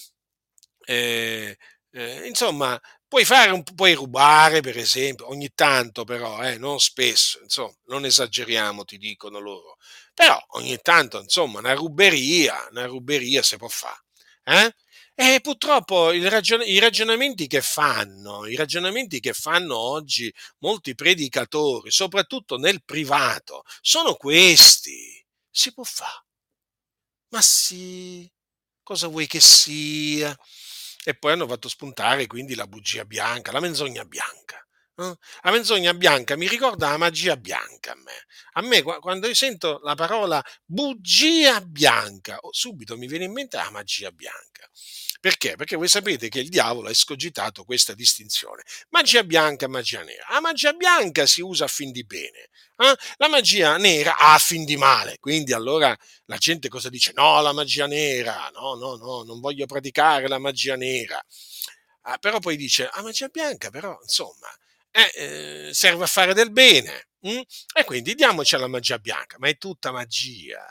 [0.86, 1.58] eh,
[1.92, 7.40] eh, insomma, puoi, fare un, puoi rubare, per esempio, ogni tanto però, eh, non spesso,
[7.42, 9.78] insomma, non esageriamo, ti dicono loro.
[10.14, 14.04] Però ogni tanto, insomma, una ruberia, una ruberia si può fare.
[14.44, 14.74] Eh?
[15.20, 22.58] E purtroppo ragion- i ragionamenti che fanno, i ragionamenti che fanno oggi molti predicatori, soprattutto
[22.58, 25.24] nel privato, sono questi.
[25.50, 26.24] Si può fare.
[27.30, 28.30] Ma sì,
[28.84, 30.36] cosa vuoi che sia?
[31.08, 34.58] E poi hanno fatto spuntare quindi la bugia bianca, la menzogna bianca.
[34.98, 35.16] Eh?
[35.42, 38.26] La menzogna bianca mi ricorda la magia bianca a me.
[38.56, 43.56] A me quando io sento la parola bugia bianca, oh, subito mi viene in mente
[43.56, 44.70] la magia bianca.
[45.28, 45.58] Perché?
[45.58, 48.64] Perché voi sapete che il diavolo ha escogitato questa distinzione.
[48.92, 50.26] Magia bianca magia nera.
[50.30, 52.48] La magia bianca si usa a fin di bene,
[52.78, 52.96] eh?
[53.18, 55.18] la magia nera a fin di male.
[55.20, 55.94] Quindi allora
[56.28, 57.12] la gente cosa dice?
[57.14, 61.22] No, la magia nera, no, no, no, non voglio praticare la magia nera.
[62.04, 64.48] Ah, però poi dice, la magia bianca però, insomma,
[64.92, 67.10] eh, serve a fare del bene.
[67.20, 67.42] Hm?
[67.76, 70.64] E quindi diamoci alla magia bianca, ma è tutta magia.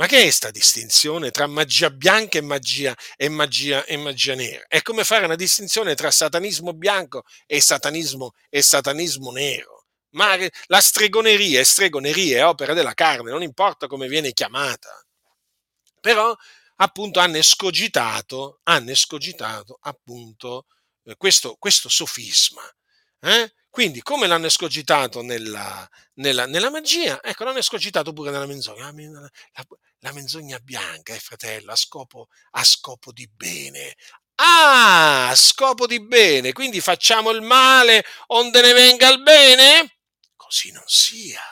[0.00, 4.64] Ma che è sta distinzione tra magia bianca e magia, e magia, e magia nera?
[4.66, 9.88] È come fare una distinzione tra satanismo bianco e satanismo, e satanismo nero.
[10.12, 10.38] Ma
[10.68, 15.04] la stregoneria è stregoneria, è opera della carne, non importa come viene chiamata.
[16.00, 16.34] Però
[16.76, 20.64] appunto hanno escogitato, hanno escogitato appunto
[21.04, 22.62] eh, questo, questo sofisma
[23.20, 23.52] eh?
[23.70, 28.90] Quindi, come l'hanno escogitato nella, nella, nella magia, ecco, l'hanno escogitato pure nella menzogna.
[28.92, 29.66] La, la,
[30.00, 33.94] la menzogna bianca, eh, fratello, a scopo, a scopo di bene.
[34.42, 39.98] Ah, a scopo di bene, quindi facciamo il male onde ne venga il bene?
[40.34, 41.42] Così non sia.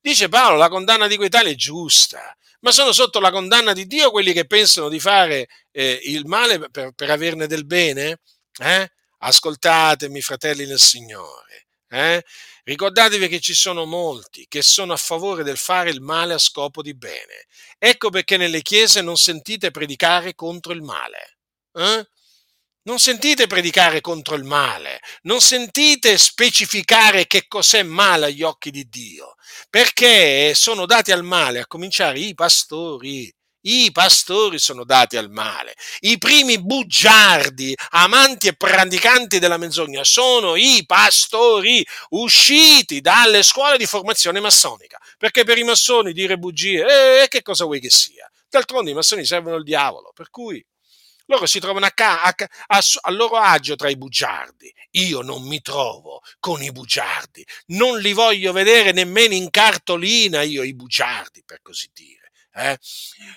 [0.00, 3.86] Dice Paolo, la condanna di quei tali è giusta, ma sono sotto la condanna di
[3.86, 8.18] Dio quelli che pensano di fare eh, il male per, per, averne del bene?
[8.58, 8.90] Eh?
[9.24, 11.66] Ascoltatemi, fratelli nel Signore.
[11.88, 12.24] Eh?
[12.64, 16.82] Ricordatevi che ci sono molti che sono a favore del fare il male a scopo
[16.82, 17.46] di bene.
[17.78, 21.38] Ecco perché nelle chiese non sentite predicare contro il male.
[21.72, 22.06] Eh?
[22.84, 28.88] Non sentite predicare contro il male, non sentite specificare che cos'è male agli occhi di
[28.88, 29.36] Dio,
[29.70, 33.32] perché sono dati al male, a cominciare i pastori.
[33.62, 35.74] I pastori sono dati al male.
[36.00, 43.86] I primi bugiardi, amanti e praticanti della menzogna sono i pastori usciti dalle scuole di
[43.86, 44.98] formazione massonica.
[45.16, 48.28] Perché per i massoni dire bugie, eh, che cosa vuoi che sia?
[48.48, 50.64] D'altronde i massoni servono il diavolo, per cui
[51.26, 52.34] loro si trovano a, ca- a,
[52.66, 54.72] a, a, loro agio tra i bugiardi.
[54.92, 60.62] Io non mi trovo con i bugiardi, non li voglio vedere nemmeno in cartolina io
[60.62, 62.21] i bugiardi, per così dire.
[62.54, 62.78] Eh?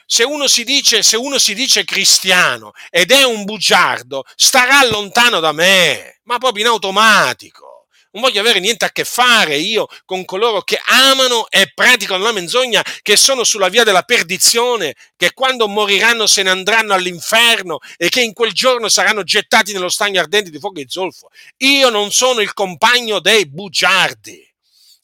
[0.06, 5.40] Se, uno si dice, se uno si dice cristiano ed è un bugiardo, starà lontano
[5.40, 7.76] da me, ma proprio in automatico
[8.16, 12.32] non voglio avere niente a che fare io con coloro che amano e praticano la
[12.32, 18.08] menzogna, che sono sulla via della perdizione, che quando moriranno se ne andranno all'inferno e
[18.08, 21.28] che in quel giorno saranno gettati nello stagno ardente di fuoco e zolfo.
[21.58, 24.42] Io non sono il compagno dei bugiardi,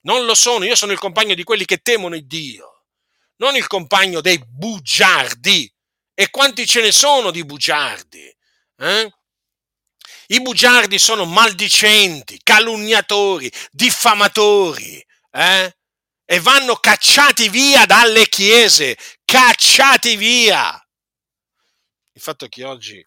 [0.04, 2.71] non lo sono, io sono il compagno di quelli che temono il Dio,
[3.42, 5.72] non il compagno dei bugiardi.
[6.14, 8.36] E quanti ce ne sono di bugiardi?
[8.78, 9.12] Eh?
[10.28, 15.76] I bugiardi sono maldicenti, calunniatori, diffamatori, eh?
[16.24, 20.72] E vanno cacciati via dalle chiese, cacciati via.
[22.14, 23.04] Il fatto è che oggi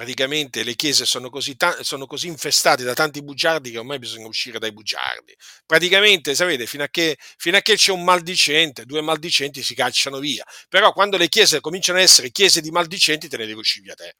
[0.00, 4.28] praticamente le chiese sono così, ta- sono così, infestate da tanti bugiardi che ormai bisogna
[4.28, 5.36] uscire dai bugiardi.
[5.66, 10.18] Praticamente, sapete, fino a, che, fino a che c'è un maldicente, due maldicenti si cacciano
[10.18, 10.42] via.
[10.70, 13.94] Però quando le chiese cominciano a essere chiese di maldicenti, te ne devi uscire via
[13.94, 14.14] te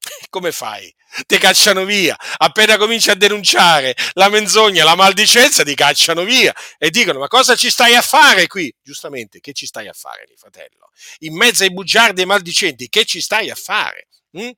[0.30, 0.90] come fai?
[1.26, 2.16] Ti cacciano via.
[2.38, 7.56] Appena cominci a denunciare la menzogna, la maldicenza, ti cacciano via e dicono: Ma cosa
[7.56, 8.74] ci stai a fare qui?
[8.82, 10.88] Giustamente, che ci stai a fare lì, fratello?
[11.18, 14.08] In mezzo ai bugiardi e ai maldicenti, che ci stai a fare?
[14.38, 14.50] Mm?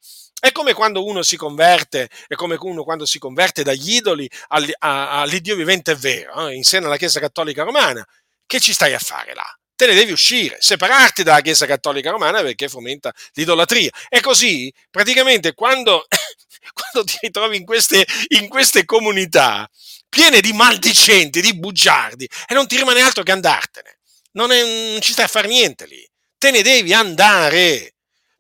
[0.45, 5.55] È come quando uno si converte, è come uno quando si converte dagli idoli all'Iddio
[5.55, 6.57] vivente vero, eh?
[6.57, 8.05] in seno alla Chiesa Cattolica Romana.
[8.45, 9.57] Che ci stai a fare là?
[9.77, 13.91] te ne devi uscire, separarti dalla Chiesa Cattolica Romana perché fomenta l'idolatria.
[14.09, 16.07] E così, praticamente, quando,
[16.75, 18.05] quando ti ritrovi in queste,
[18.41, 19.71] in queste comunità
[20.09, 23.99] piene di maldicenti, di bugiardi, e non ti rimane altro che andartene.
[24.33, 26.05] Non, è, non ci stai a fare niente lì.
[26.37, 27.92] Te ne devi andare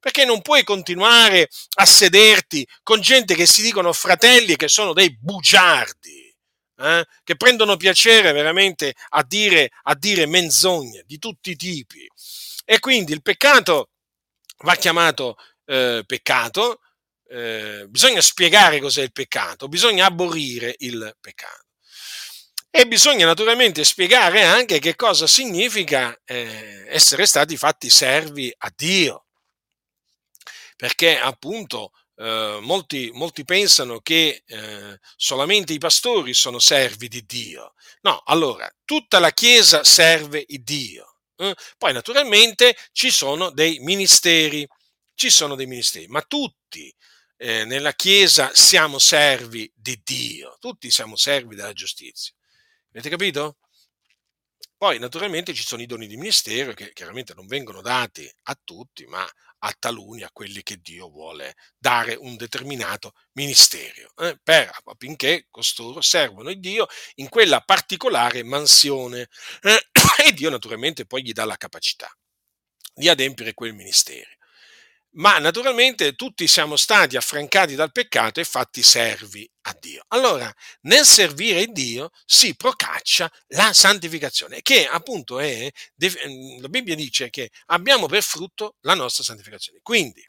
[0.02, 4.92] perché non puoi continuare a sederti con gente che si dicono fratelli e che sono
[4.92, 6.34] dei bugiardi
[6.78, 12.04] eh, che prendono piacere veramente a dire, a dire menzogne di tutti i tipi.
[12.64, 13.90] E quindi il peccato
[14.64, 15.36] va chiamato
[15.66, 16.80] eh, peccato,
[17.28, 21.66] eh, bisogna spiegare cos'è il peccato, bisogna aborrire il peccato.
[22.72, 29.21] E bisogna naturalmente spiegare anche che cosa significa eh, essere stati fatti servi a Dio.
[30.82, 37.74] Perché appunto eh, molti, molti, pensano che eh, solamente i pastori sono servi di Dio.
[38.00, 41.18] No, allora, tutta la Chiesa serve il Dio.
[41.36, 41.54] Eh?
[41.78, 44.66] Poi naturalmente ci sono dei ministeri,
[45.14, 46.92] ci sono dei ministeri, ma tutti
[47.36, 52.34] eh, nella Chiesa siamo servi di Dio, tutti siamo servi della giustizia.
[52.90, 53.58] Avete capito?
[54.76, 59.06] Poi naturalmente ci sono i doni di ministero che chiaramente non vengono dati a tutti,
[59.06, 59.24] ma
[59.64, 66.00] a taluni, a quelli che Dio vuole dare un determinato ministero, eh, per, affinché costoro
[66.00, 66.86] servono il Dio
[67.16, 69.28] in quella particolare mansione.
[69.62, 69.88] Eh,
[70.26, 72.10] e Dio naturalmente poi gli dà la capacità
[72.94, 74.28] di adempiere quel ministero
[75.14, 80.04] ma naturalmente tutti siamo stati affrancati dal peccato e fatti servi a Dio.
[80.08, 80.52] Allora,
[80.82, 85.70] nel servire Dio si procaccia la santificazione, che appunto è,
[86.60, 89.80] la Bibbia dice che abbiamo per frutto la nostra santificazione.
[89.82, 90.26] Quindi,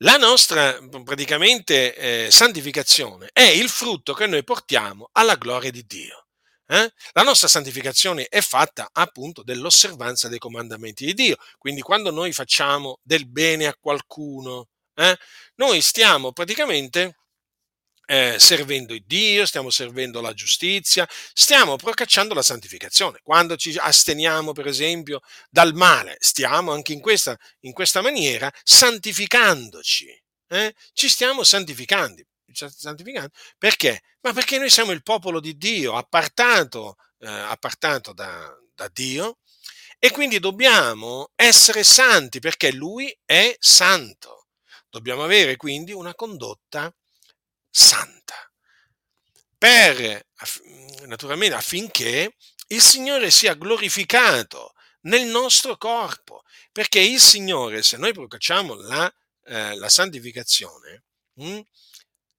[0.00, 1.94] la nostra praticamente
[2.26, 6.25] eh, santificazione è il frutto che noi portiamo alla gloria di Dio.
[6.68, 6.92] Eh?
[7.12, 11.36] La nostra santificazione è fatta appunto dell'osservanza dei comandamenti di Dio.
[11.58, 15.16] Quindi quando noi facciamo del bene a qualcuno, eh,
[15.56, 17.16] noi stiamo praticamente
[18.06, 23.20] eh, servendo il Dio, stiamo servendo la giustizia, stiamo procacciando la santificazione.
[23.22, 30.06] Quando ci asteniamo, per esempio, dal male, stiamo anche in questa, in questa maniera santificandoci.
[30.48, 30.74] Eh?
[30.92, 32.22] Ci stiamo santificando.
[32.52, 33.30] Santificando.
[33.58, 34.02] Perché?
[34.20, 39.38] Ma perché noi siamo il popolo di Dio, appartato, eh, appartato da, da Dio,
[39.98, 44.48] e quindi dobbiamo essere santi perché Lui è santo.
[44.88, 46.94] Dobbiamo avere quindi una condotta
[47.70, 48.34] santa.
[49.58, 50.26] Per,
[51.06, 52.36] naturalmente, affinché
[52.68, 56.42] il Signore sia glorificato nel nostro corpo,
[56.72, 59.12] perché il Signore, se noi procacciamo la,
[59.44, 61.62] eh, la santificazione, mh, hm,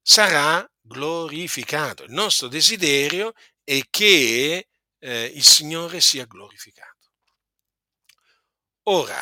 [0.09, 2.03] sarà glorificato.
[2.03, 7.11] Il nostro desiderio è che eh, il Signore sia glorificato.
[8.83, 9.21] Ora,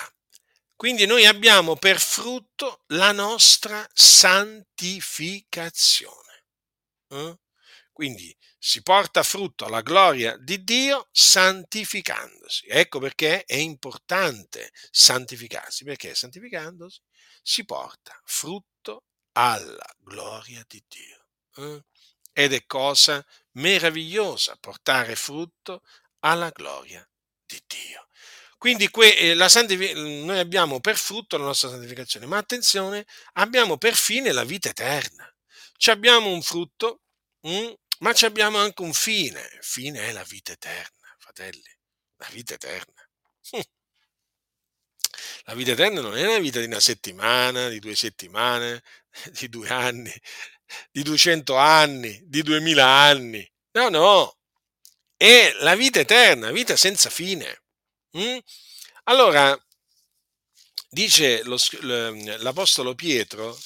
[0.76, 6.44] quindi noi abbiamo per frutto la nostra santificazione.
[7.08, 7.40] Eh?
[7.92, 12.68] Quindi si porta frutto alla gloria di Dio santificandosi.
[12.68, 17.02] Ecco perché è importante santificarsi, perché santificandosi
[17.42, 19.06] si porta frutto
[19.38, 21.26] alla gloria di Dio.
[21.56, 21.84] Eh?
[22.34, 25.82] Ed è cosa meravigliosa portare frutto
[26.20, 27.08] alla gloria
[27.46, 28.08] di Dio.
[28.58, 33.96] Quindi que, eh, santific- noi abbiamo per frutto la nostra santificazione, ma attenzione, abbiamo per
[33.96, 35.30] fine la vita eterna.
[35.78, 37.02] Ci abbiamo un frutto,
[37.48, 39.42] mm, ma ci abbiamo anche un fine.
[39.54, 41.78] Il fine è la vita eterna, fratelli,
[42.18, 43.08] la vita eterna.
[45.46, 48.84] La vita eterna non è la vita di una settimana, di due settimane,
[49.40, 50.14] di due anni,
[50.92, 53.48] di duecento anni, di duemila anni.
[53.72, 54.38] No, no,
[55.18, 57.64] è la vita eterna, vita senza fine.
[58.18, 58.38] Mm?
[59.06, 59.58] Allora,
[60.90, 61.58] dice lo,
[62.40, 63.58] l'Apostolo Pietro,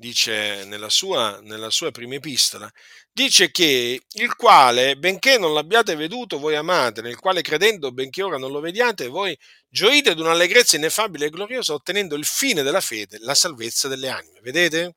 [0.00, 2.72] dice nella sua, nella sua prima epistola,
[3.12, 8.38] dice che il quale, benché non l'abbiate veduto, voi amate, nel quale credendo, benché ora
[8.38, 9.38] non lo vediate, voi
[9.68, 14.40] gioite ad un'allegrezza ineffabile e gloriosa, ottenendo il fine della fede, la salvezza delle anime.
[14.40, 14.94] Vedete?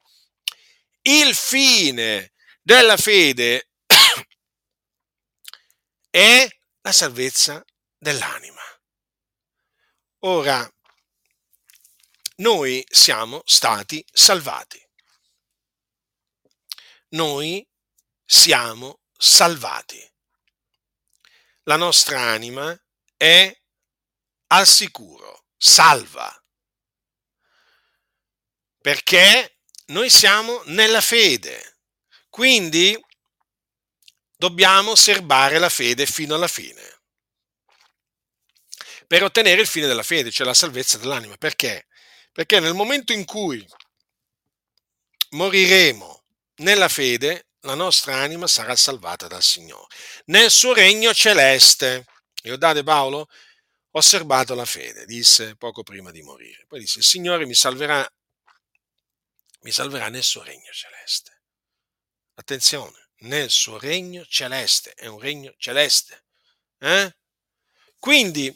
[1.02, 2.32] Il fine
[2.62, 3.72] della fede
[6.10, 6.48] è
[6.80, 7.62] la salvezza
[7.98, 8.62] dell'anima.
[10.20, 10.66] Ora,
[12.38, 14.83] noi siamo stati salvati.
[17.14, 17.66] Noi
[18.26, 20.02] siamo salvati.
[21.64, 22.78] La nostra anima
[23.16, 23.56] è
[24.48, 26.32] al sicuro, salva.
[28.80, 31.78] Perché noi siamo nella fede.
[32.30, 33.00] Quindi
[34.36, 36.94] dobbiamo serbare la fede fino alla fine
[39.14, 41.38] per ottenere il fine della fede, cioè la salvezza dell'anima.
[41.38, 41.86] Perché?
[42.32, 43.64] Perché nel momento in cui
[45.30, 46.23] moriremo
[46.58, 49.88] nella fede, la nostra anima sarà salvata dal Signore.
[50.26, 52.06] Nel suo regno celeste,
[52.42, 53.30] ricordate Paolo?
[53.96, 56.66] Ho osservato la fede, disse poco prima di morire.
[56.68, 58.08] Poi disse, il Signore mi salverà,
[59.62, 61.42] mi salverà nel suo regno celeste.
[62.36, 66.24] Attenzione, nel suo regno celeste, è un regno celeste.
[66.80, 67.16] Eh?
[68.00, 68.54] Quindi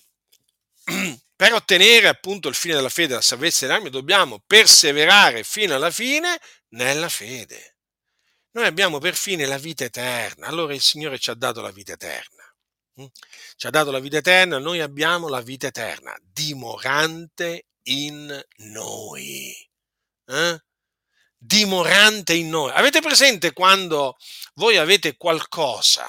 [1.35, 6.39] per ottenere appunto il fine della fede, la salvezza dell'anima, dobbiamo perseverare fino alla fine
[6.69, 7.76] nella fede.
[8.57, 11.93] Noi abbiamo per fine la vita eterna, allora il Signore ci ha dato la vita
[11.93, 12.43] eterna.
[12.99, 13.05] Mm?
[13.55, 19.55] Ci ha dato la vita eterna, noi abbiamo la vita eterna, dimorante in noi.
[20.25, 20.59] Eh?
[21.37, 22.71] Dimorante in noi.
[22.71, 24.17] Avete presente quando
[24.55, 26.07] voi avete qualcosa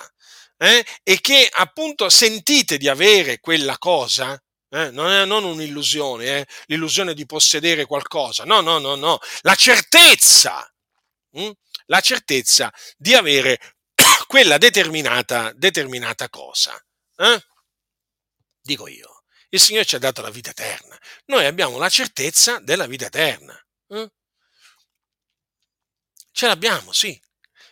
[0.56, 0.82] eh?
[1.02, 4.42] e che appunto sentite di avere quella cosa?
[4.70, 4.90] Eh?
[4.90, 6.46] Non è non un'illusione, eh?
[6.64, 10.66] l'illusione di possedere qualcosa, no, no, no, no, la certezza,
[11.32, 11.50] hm?
[11.88, 13.58] La certezza di avere
[14.26, 16.80] quella determinata, determinata cosa.
[17.16, 17.44] Eh?
[18.60, 22.86] Dico io, il Signore ci ha dato la vita eterna, noi abbiamo la certezza della
[22.86, 23.60] vita eterna.
[23.88, 24.10] Eh?
[26.30, 27.20] Ce l'abbiamo, sì.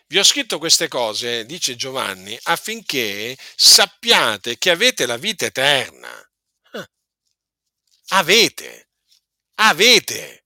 [0.07, 6.27] Vi ho scritto queste cose, dice Giovanni, affinché sappiate che avete la vita eterna
[8.09, 8.89] Avete,
[9.55, 10.45] avete.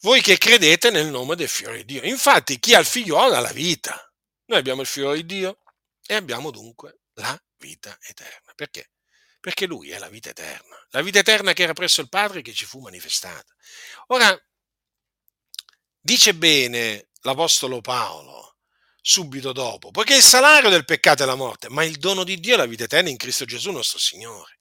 [0.00, 2.02] Voi che credete nel nome del figlio di Dio.
[2.04, 4.12] Infatti chi ha il figliolo ha la vita.
[4.46, 5.58] Noi abbiamo il figlio di Dio
[6.06, 8.52] e abbiamo dunque la vita eterna.
[8.54, 8.90] Perché?
[9.38, 10.76] Perché lui è la vita eterna.
[10.90, 13.54] La vita eterna che era presso il Padre che ci fu manifestata.
[14.08, 14.38] Ora,
[16.00, 18.56] dice bene l'Apostolo Paolo
[19.02, 22.54] subito dopo, poiché il salario del peccato è la morte, ma il dono di Dio
[22.54, 24.60] è la vita eterna in Cristo Gesù nostro Signore.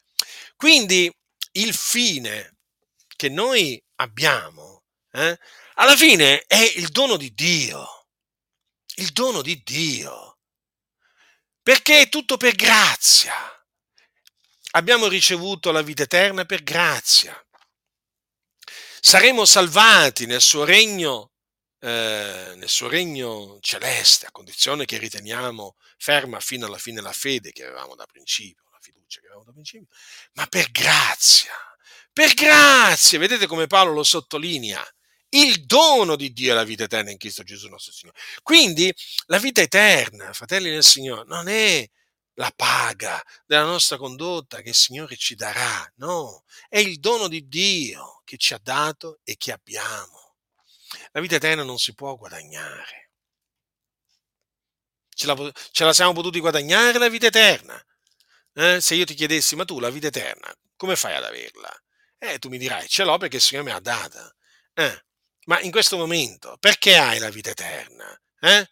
[0.55, 1.13] Quindi
[1.53, 2.57] il fine
[3.15, 4.78] che noi abbiamo,
[5.19, 5.39] eh,
[5.75, 7.97] alla fine è il dono di Dio.
[8.99, 10.39] il dono di Dio,
[11.61, 13.33] perché è tutto per grazia.
[14.71, 17.33] Abbiamo ricevuto la vita eterna per grazia.
[19.01, 21.31] Saremo salvati nel suo regno,
[21.79, 27.51] eh, nel suo regno celeste, a condizione che riteniamo ferma fino alla fine la fede
[27.53, 29.87] che avevamo da principio, la fiducia che avevamo da principio,
[30.33, 31.53] ma per grazia,
[32.11, 34.85] per grazia, vedete come Paolo lo sottolinea,
[35.29, 38.17] il dono di Dio è la vita eterna in Cristo Gesù nostro Signore.
[38.41, 38.93] Quindi
[39.25, 41.87] la vita eterna, fratelli del Signore, non è
[42.33, 47.47] la paga della nostra condotta che il Signore ci darà, no, è il dono di
[47.47, 50.35] Dio che ci ha dato e che abbiamo.
[51.11, 53.11] La vita eterna non si può guadagnare.
[55.09, 57.83] Ce la, ce la siamo potuti guadagnare la vita eterna?
[58.53, 58.79] Eh?
[58.79, 61.69] Se io ti chiedessi, ma tu la vita eterna, come fai ad averla?
[62.17, 64.33] Eh, tu mi dirai, ce l'ho perché il Signore mi ha data.
[64.73, 65.03] Eh,
[65.49, 68.05] ma in questo momento, perché hai la vita eterna?
[68.39, 68.69] Eh?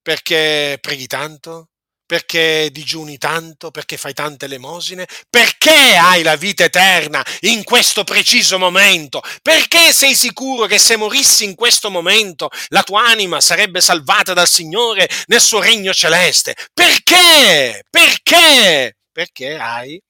[0.00, 1.70] Perché preghi tanto?
[2.06, 3.72] Perché digiuni tanto?
[3.72, 5.08] Perché fai tante elemosine?
[5.28, 9.20] Perché hai la vita eterna in questo preciso momento?
[9.42, 14.48] Perché sei sicuro che se morissi in questo momento la tua anima sarebbe salvata dal
[14.48, 16.54] Signore nel suo regno celeste?
[16.72, 17.84] Perché?
[17.90, 18.96] Perché?
[19.10, 20.00] Perché hai?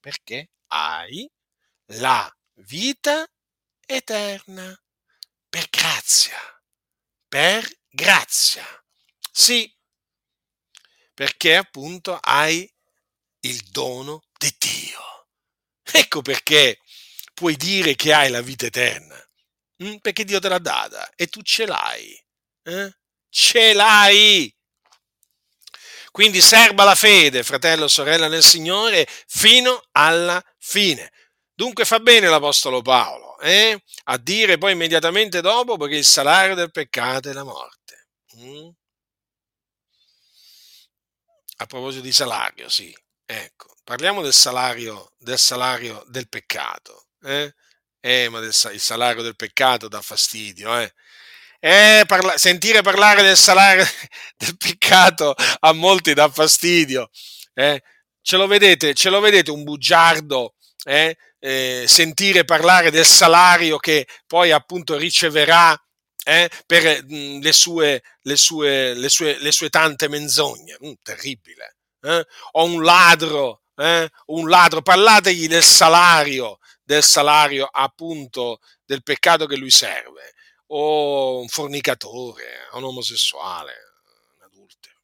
[0.00, 1.28] Perché hai
[1.92, 3.26] la vita
[3.86, 4.74] eterna
[5.48, 6.38] per grazia,
[7.26, 8.64] per grazia.
[9.30, 9.72] Sì,
[11.14, 12.70] perché appunto hai
[13.40, 15.26] il dono di Dio.
[15.90, 16.80] Ecco perché
[17.32, 19.16] puoi dire che hai la vita eterna,
[19.76, 19.96] hm?
[19.98, 22.24] perché Dio te l'ha data e tu ce l'hai.
[22.64, 22.92] Eh?
[23.30, 24.54] Ce l'hai.
[26.10, 31.12] Quindi serba la fede, fratello o sorella nel Signore, fino alla fine.
[31.54, 36.70] Dunque fa bene l'Apostolo Paolo eh, a dire poi immediatamente dopo, perché il salario del
[36.70, 38.08] peccato è la morte.
[38.36, 38.68] Mm?
[41.60, 47.08] A proposito di salario, sì, ecco, parliamo del salario del, salario del peccato.
[47.22, 47.52] Eh?
[48.00, 50.92] Eh, ma del, il salario del peccato dà fastidio, eh.
[51.60, 53.84] Eh, parla- sentire parlare del salario
[54.36, 57.10] del peccato a molti dà fastidio.
[57.54, 57.82] Eh?
[58.22, 64.06] Ce lo vedete, ce lo vedete un bugiardo eh, eh, sentire parlare del salario che
[64.26, 65.80] poi appunto riceverà
[66.24, 70.76] eh, per mh, mm, le, sue, le, sue, le, sue, le, sue, tante menzogne.
[70.84, 71.76] Mm, terribile.
[72.02, 72.26] Eh?
[72.52, 74.08] O un ladro, eh?
[74.26, 80.34] un ladro, parlategli del salario, del salario appunto del peccato che lui serve.
[80.70, 83.72] O un fornicatore, un omosessuale,
[84.36, 84.96] un adultero.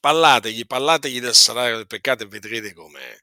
[0.00, 3.18] Parlategli, parlategli del salario del peccato e vedrete com'è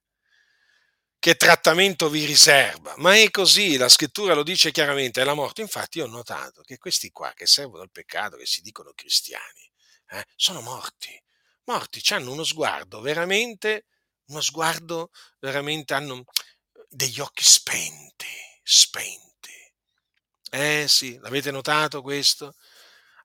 [1.23, 2.95] che trattamento vi riserva.
[2.97, 5.61] Ma è così, la scrittura lo dice chiaramente, è la morte.
[5.61, 9.71] Infatti io ho notato che questi qua che servono al peccato, che si dicono cristiani,
[10.09, 11.17] eh, sono morti.
[11.63, 13.85] Morti, hanno uno sguardo veramente,
[14.25, 16.25] uno sguardo veramente, hanno
[16.89, 18.27] degli occhi spenti,
[18.61, 19.73] spenti.
[20.51, 22.55] Eh sì, l'avete notato questo?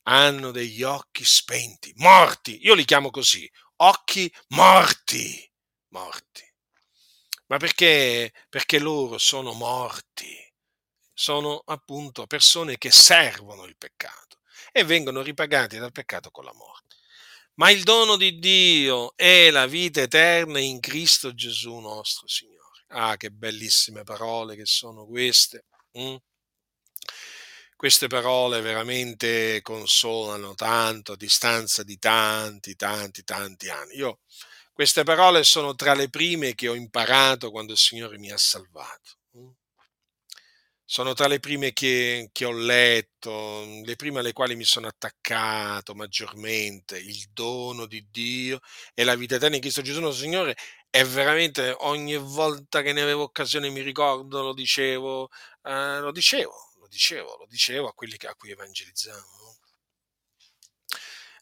[0.05, 2.65] Hanno degli occhi spenti, morti.
[2.65, 5.53] Io li chiamo così, occhi morti,
[5.89, 6.48] morti
[7.49, 8.33] ma perché?
[8.49, 10.37] Perché loro sono morti,
[11.13, 14.39] sono appunto persone che servono il peccato
[14.73, 16.97] e vengono ripagati dal peccato con la morte.
[17.55, 22.85] Ma il dono di Dio è la vita eterna in Cristo Gesù nostro Signore.
[22.89, 25.65] Ah, che bellissime parole che sono queste.
[25.99, 26.17] Mm?
[27.75, 33.97] Queste parole veramente consolano tanto a distanza di tanti, tanti, tanti anni.
[33.97, 34.21] Io
[34.79, 39.18] queste parole sono tra le prime che ho imparato quando il Signore mi ha salvato.
[39.37, 39.49] Mm.
[40.85, 45.97] Sono tra le prime che, che ho letto, le prime alle quali mi sono attaccato
[45.97, 48.61] maggiormente, il dono di Dio
[48.95, 50.57] e la vita eterna in Cristo Gesù nostro Signore.
[50.91, 55.29] E veramente ogni volta che ne avevo occasione mi ricordo, lo dicevo,
[55.64, 59.57] eh, lo dicevo, lo dicevo, lo dicevo a quelli a cui evangelizzavo.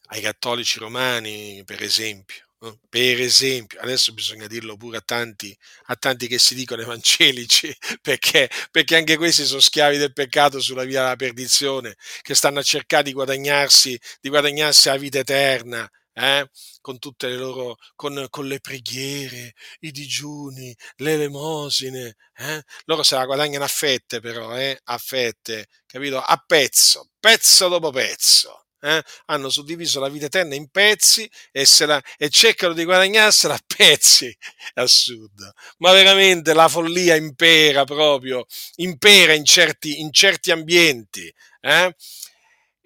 [0.07, 2.46] Ai cattolici romani, per esempio
[2.89, 5.55] per esempio, adesso bisogna dirlo pure a tanti,
[5.85, 10.83] a tanti che si dicono evangelici, perché, perché, anche questi sono schiavi del peccato sulla
[10.83, 16.49] via della perdizione, che stanno a cercare di guadagnarsi, di guadagnarsi la vita eterna, eh?
[16.81, 22.63] con tutte le loro, con, con, le preghiere, i digiuni, le elemosine, eh?
[22.85, 24.79] loro se la guadagnano a fette però, eh?
[24.85, 26.19] a fette, capito?
[26.19, 32.01] A pezzo, pezzo dopo pezzo eh, hanno suddiviso la vita eterna in pezzi e, la,
[32.17, 34.35] e cercano di guadagnarsela a pezzi.
[34.73, 35.53] È assurdo.
[35.77, 41.33] Ma veramente la follia impera proprio, impera in certi, in certi ambienti.
[41.61, 41.95] Eh?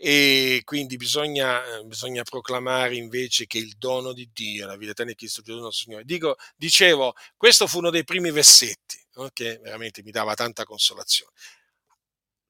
[0.04, 5.12] e quindi bisogna, eh, bisogna, proclamare invece che il dono di Dio, la vita eterna
[5.12, 6.06] di Cristo Gesù nostro Signore.
[6.06, 9.30] Dico, dicevo, questo fu uno dei primi versetti no?
[9.32, 11.34] che veramente mi dava tanta consolazione.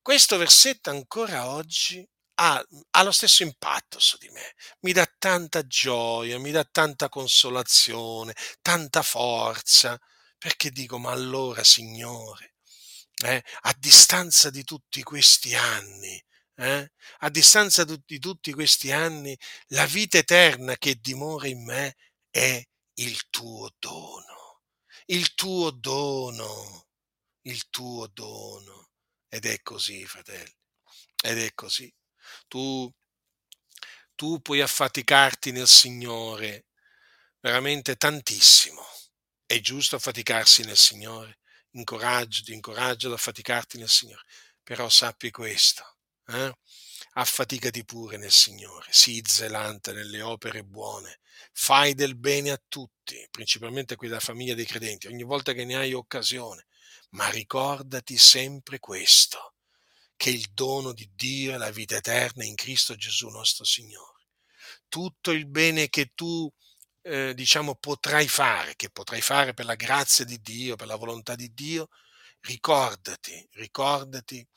[0.01, 2.07] Questo versetto ancora oggi
[2.41, 7.07] ha, ha lo stesso impatto su di me, mi dà tanta gioia, mi dà tanta
[7.07, 9.99] consolazione, tanta forza,
[10.39, 12.55] perché dico, ma allora Signore,
[13.25, 16.21] eh, a distanza di tutti questi anni,
[16.55, 16.91] eh?
[17.19, 19.37] a distanza di tutti questi anni,
[19.67, 21.95] la vita eterna che dimora in me
[22.31, 22.63] è
[22.95, 24.63] il tuo dono,
[25.07, 26.87] il tuo dono,
[27.43, 28.89] il tuo dono.
[29.33, 30.53] Ed è così, fratelli,
[31.23, 31.91] ed è così.
[32.47, 32.91] Tu,
[34.15, 36.65] tu puoi affaticarti nel Signore
[37.39, 38.85] veramente tantissimo.
[39.45, 41.39] È giusto affaticarsi nel Signore.
[41.71, 44.23] Incoraggio, ti incoraggio ad affaticarti nel Signore.
[44.63, 46.53] Però sappi questo, eh?
[47.13, 51.19] affaticati pure nel Signore, sii zelante nelle opere buone,
[51.51, 55.65] fai del bene a tutti, principalmente a quelli della famiglia dei credenti, ogni volta che
[55.65, 56.67] ne hai occasione,
[57.11, 59.50] ma ricordati sempre questo,
[60.21, 64.27] che il dono di Dio è la vita eterna in Cristo Gesù nostro Signore.
[64.87, 66.47] Tutto il bene che tu
[67.01, 71.33] eh, diciamo potrai fare, che potrai fare per la grazia di Dio, per la volontà
[71.33, 71.87] di Dio,
[72.41, 74.47] ricordati, ricordati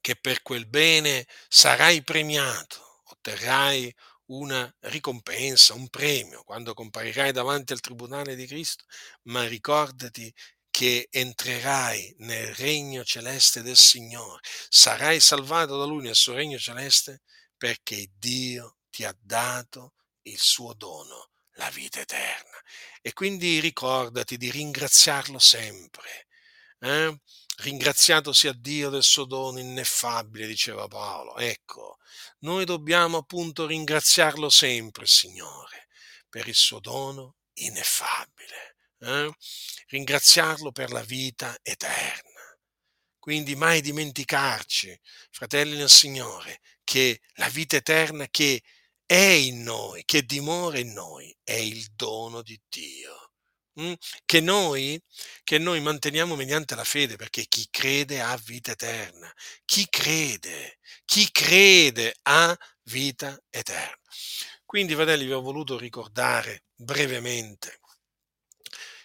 [0.00, 3.92] che per quel bene sarai premiato, otterrai
[4.26, 8.84] una ricompensa, un premio quando comparirai davanti al tribunale di Cristo,
[9.22, 10.32] ma ricordati
[10.72, 17.20] che entrerai nel regno celeste del Signore, sarai salvato da Lui nel suo regno celeste
[17.56, 19.92] perché Dio ti ha dato
[20.22, 22.58] il suo dono, la vita eterna.
[23.02, 26.26] E quindi ricordati di ringraziarlo sempre.
[26.80, 27.20] Eh?
[27.58, 31.36] Ringraziato sia Dio del suo dono ineffabile, diceva Paolo.
[31.36, 31.98] Ecco,
[32.40, 35.88] noi dobbiamo appunto ringraziarlo sempre, Signore,
[36.30, 38.78] per il suo dono ineffabile.
[39.02, 39.30] Eh?
[39.88, 42.30] Ringraziarlo per la vita eterna.
[43.18, 44.98] Quindi mai dimenticarci,
[45.30, 48.62] fratelli nel Signore, che la vita eterna che
[49.06, 53.32] è in noi, che dimora in noi, è il dono di Dio
[53.74, 53.92] mh,
[54.24, 55.00] che, noi,
[55.44, 59.32] che noi manteniamo mediante la fede, perché chi crede ha vita eterna.
[59.64, 63.96] Chi crede, chi crede ha vita eterna.
[64.64, 67.78] Quindi, fratelli, vi ho voluto ricordare brevemente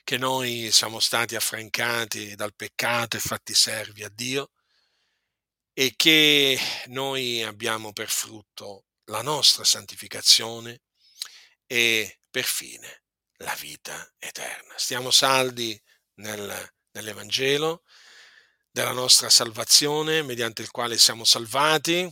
[0.08, 4.52] che noi siamo stati affrancati dal peccato e fatti servi a Dio
[5.74, 10.80] e che noi abbiamo per frutto la nostra santificazione
[11.66, 13.04] e per fine
[13.40, 14.76] la vita eterna.
[14.78, 15.78] Stiamo saldi
[16.20, 17.84] nel, nell'Evangelo
[18.72, 22.10] della nostra salvazione, mediante il quale siamo salvati,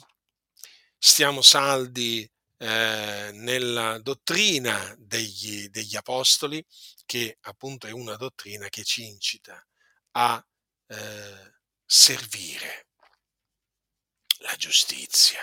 [0.99, 6.65] stiamo saldi eh, nella dottrina degli, degli, apostoli,
[7.05, 9.63] che appunto è una dottrina che ci incita
[10.11, 10.45] a
[10.87, 11.53] eh,
[11.85, 12.87] servire
[14.39, 15.39] la giustizia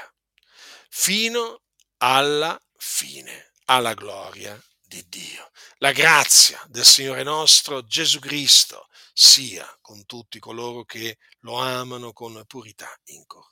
[0.88, 1.62] fino
[1.98, 5.50] alla fine, alla gloria di Dio.
[5.78, 12.44] La grazia del Signore nostro Gesù Cristo sia con tutti coloro che lo amano con
[12.46, 13.51] purità incorrotta.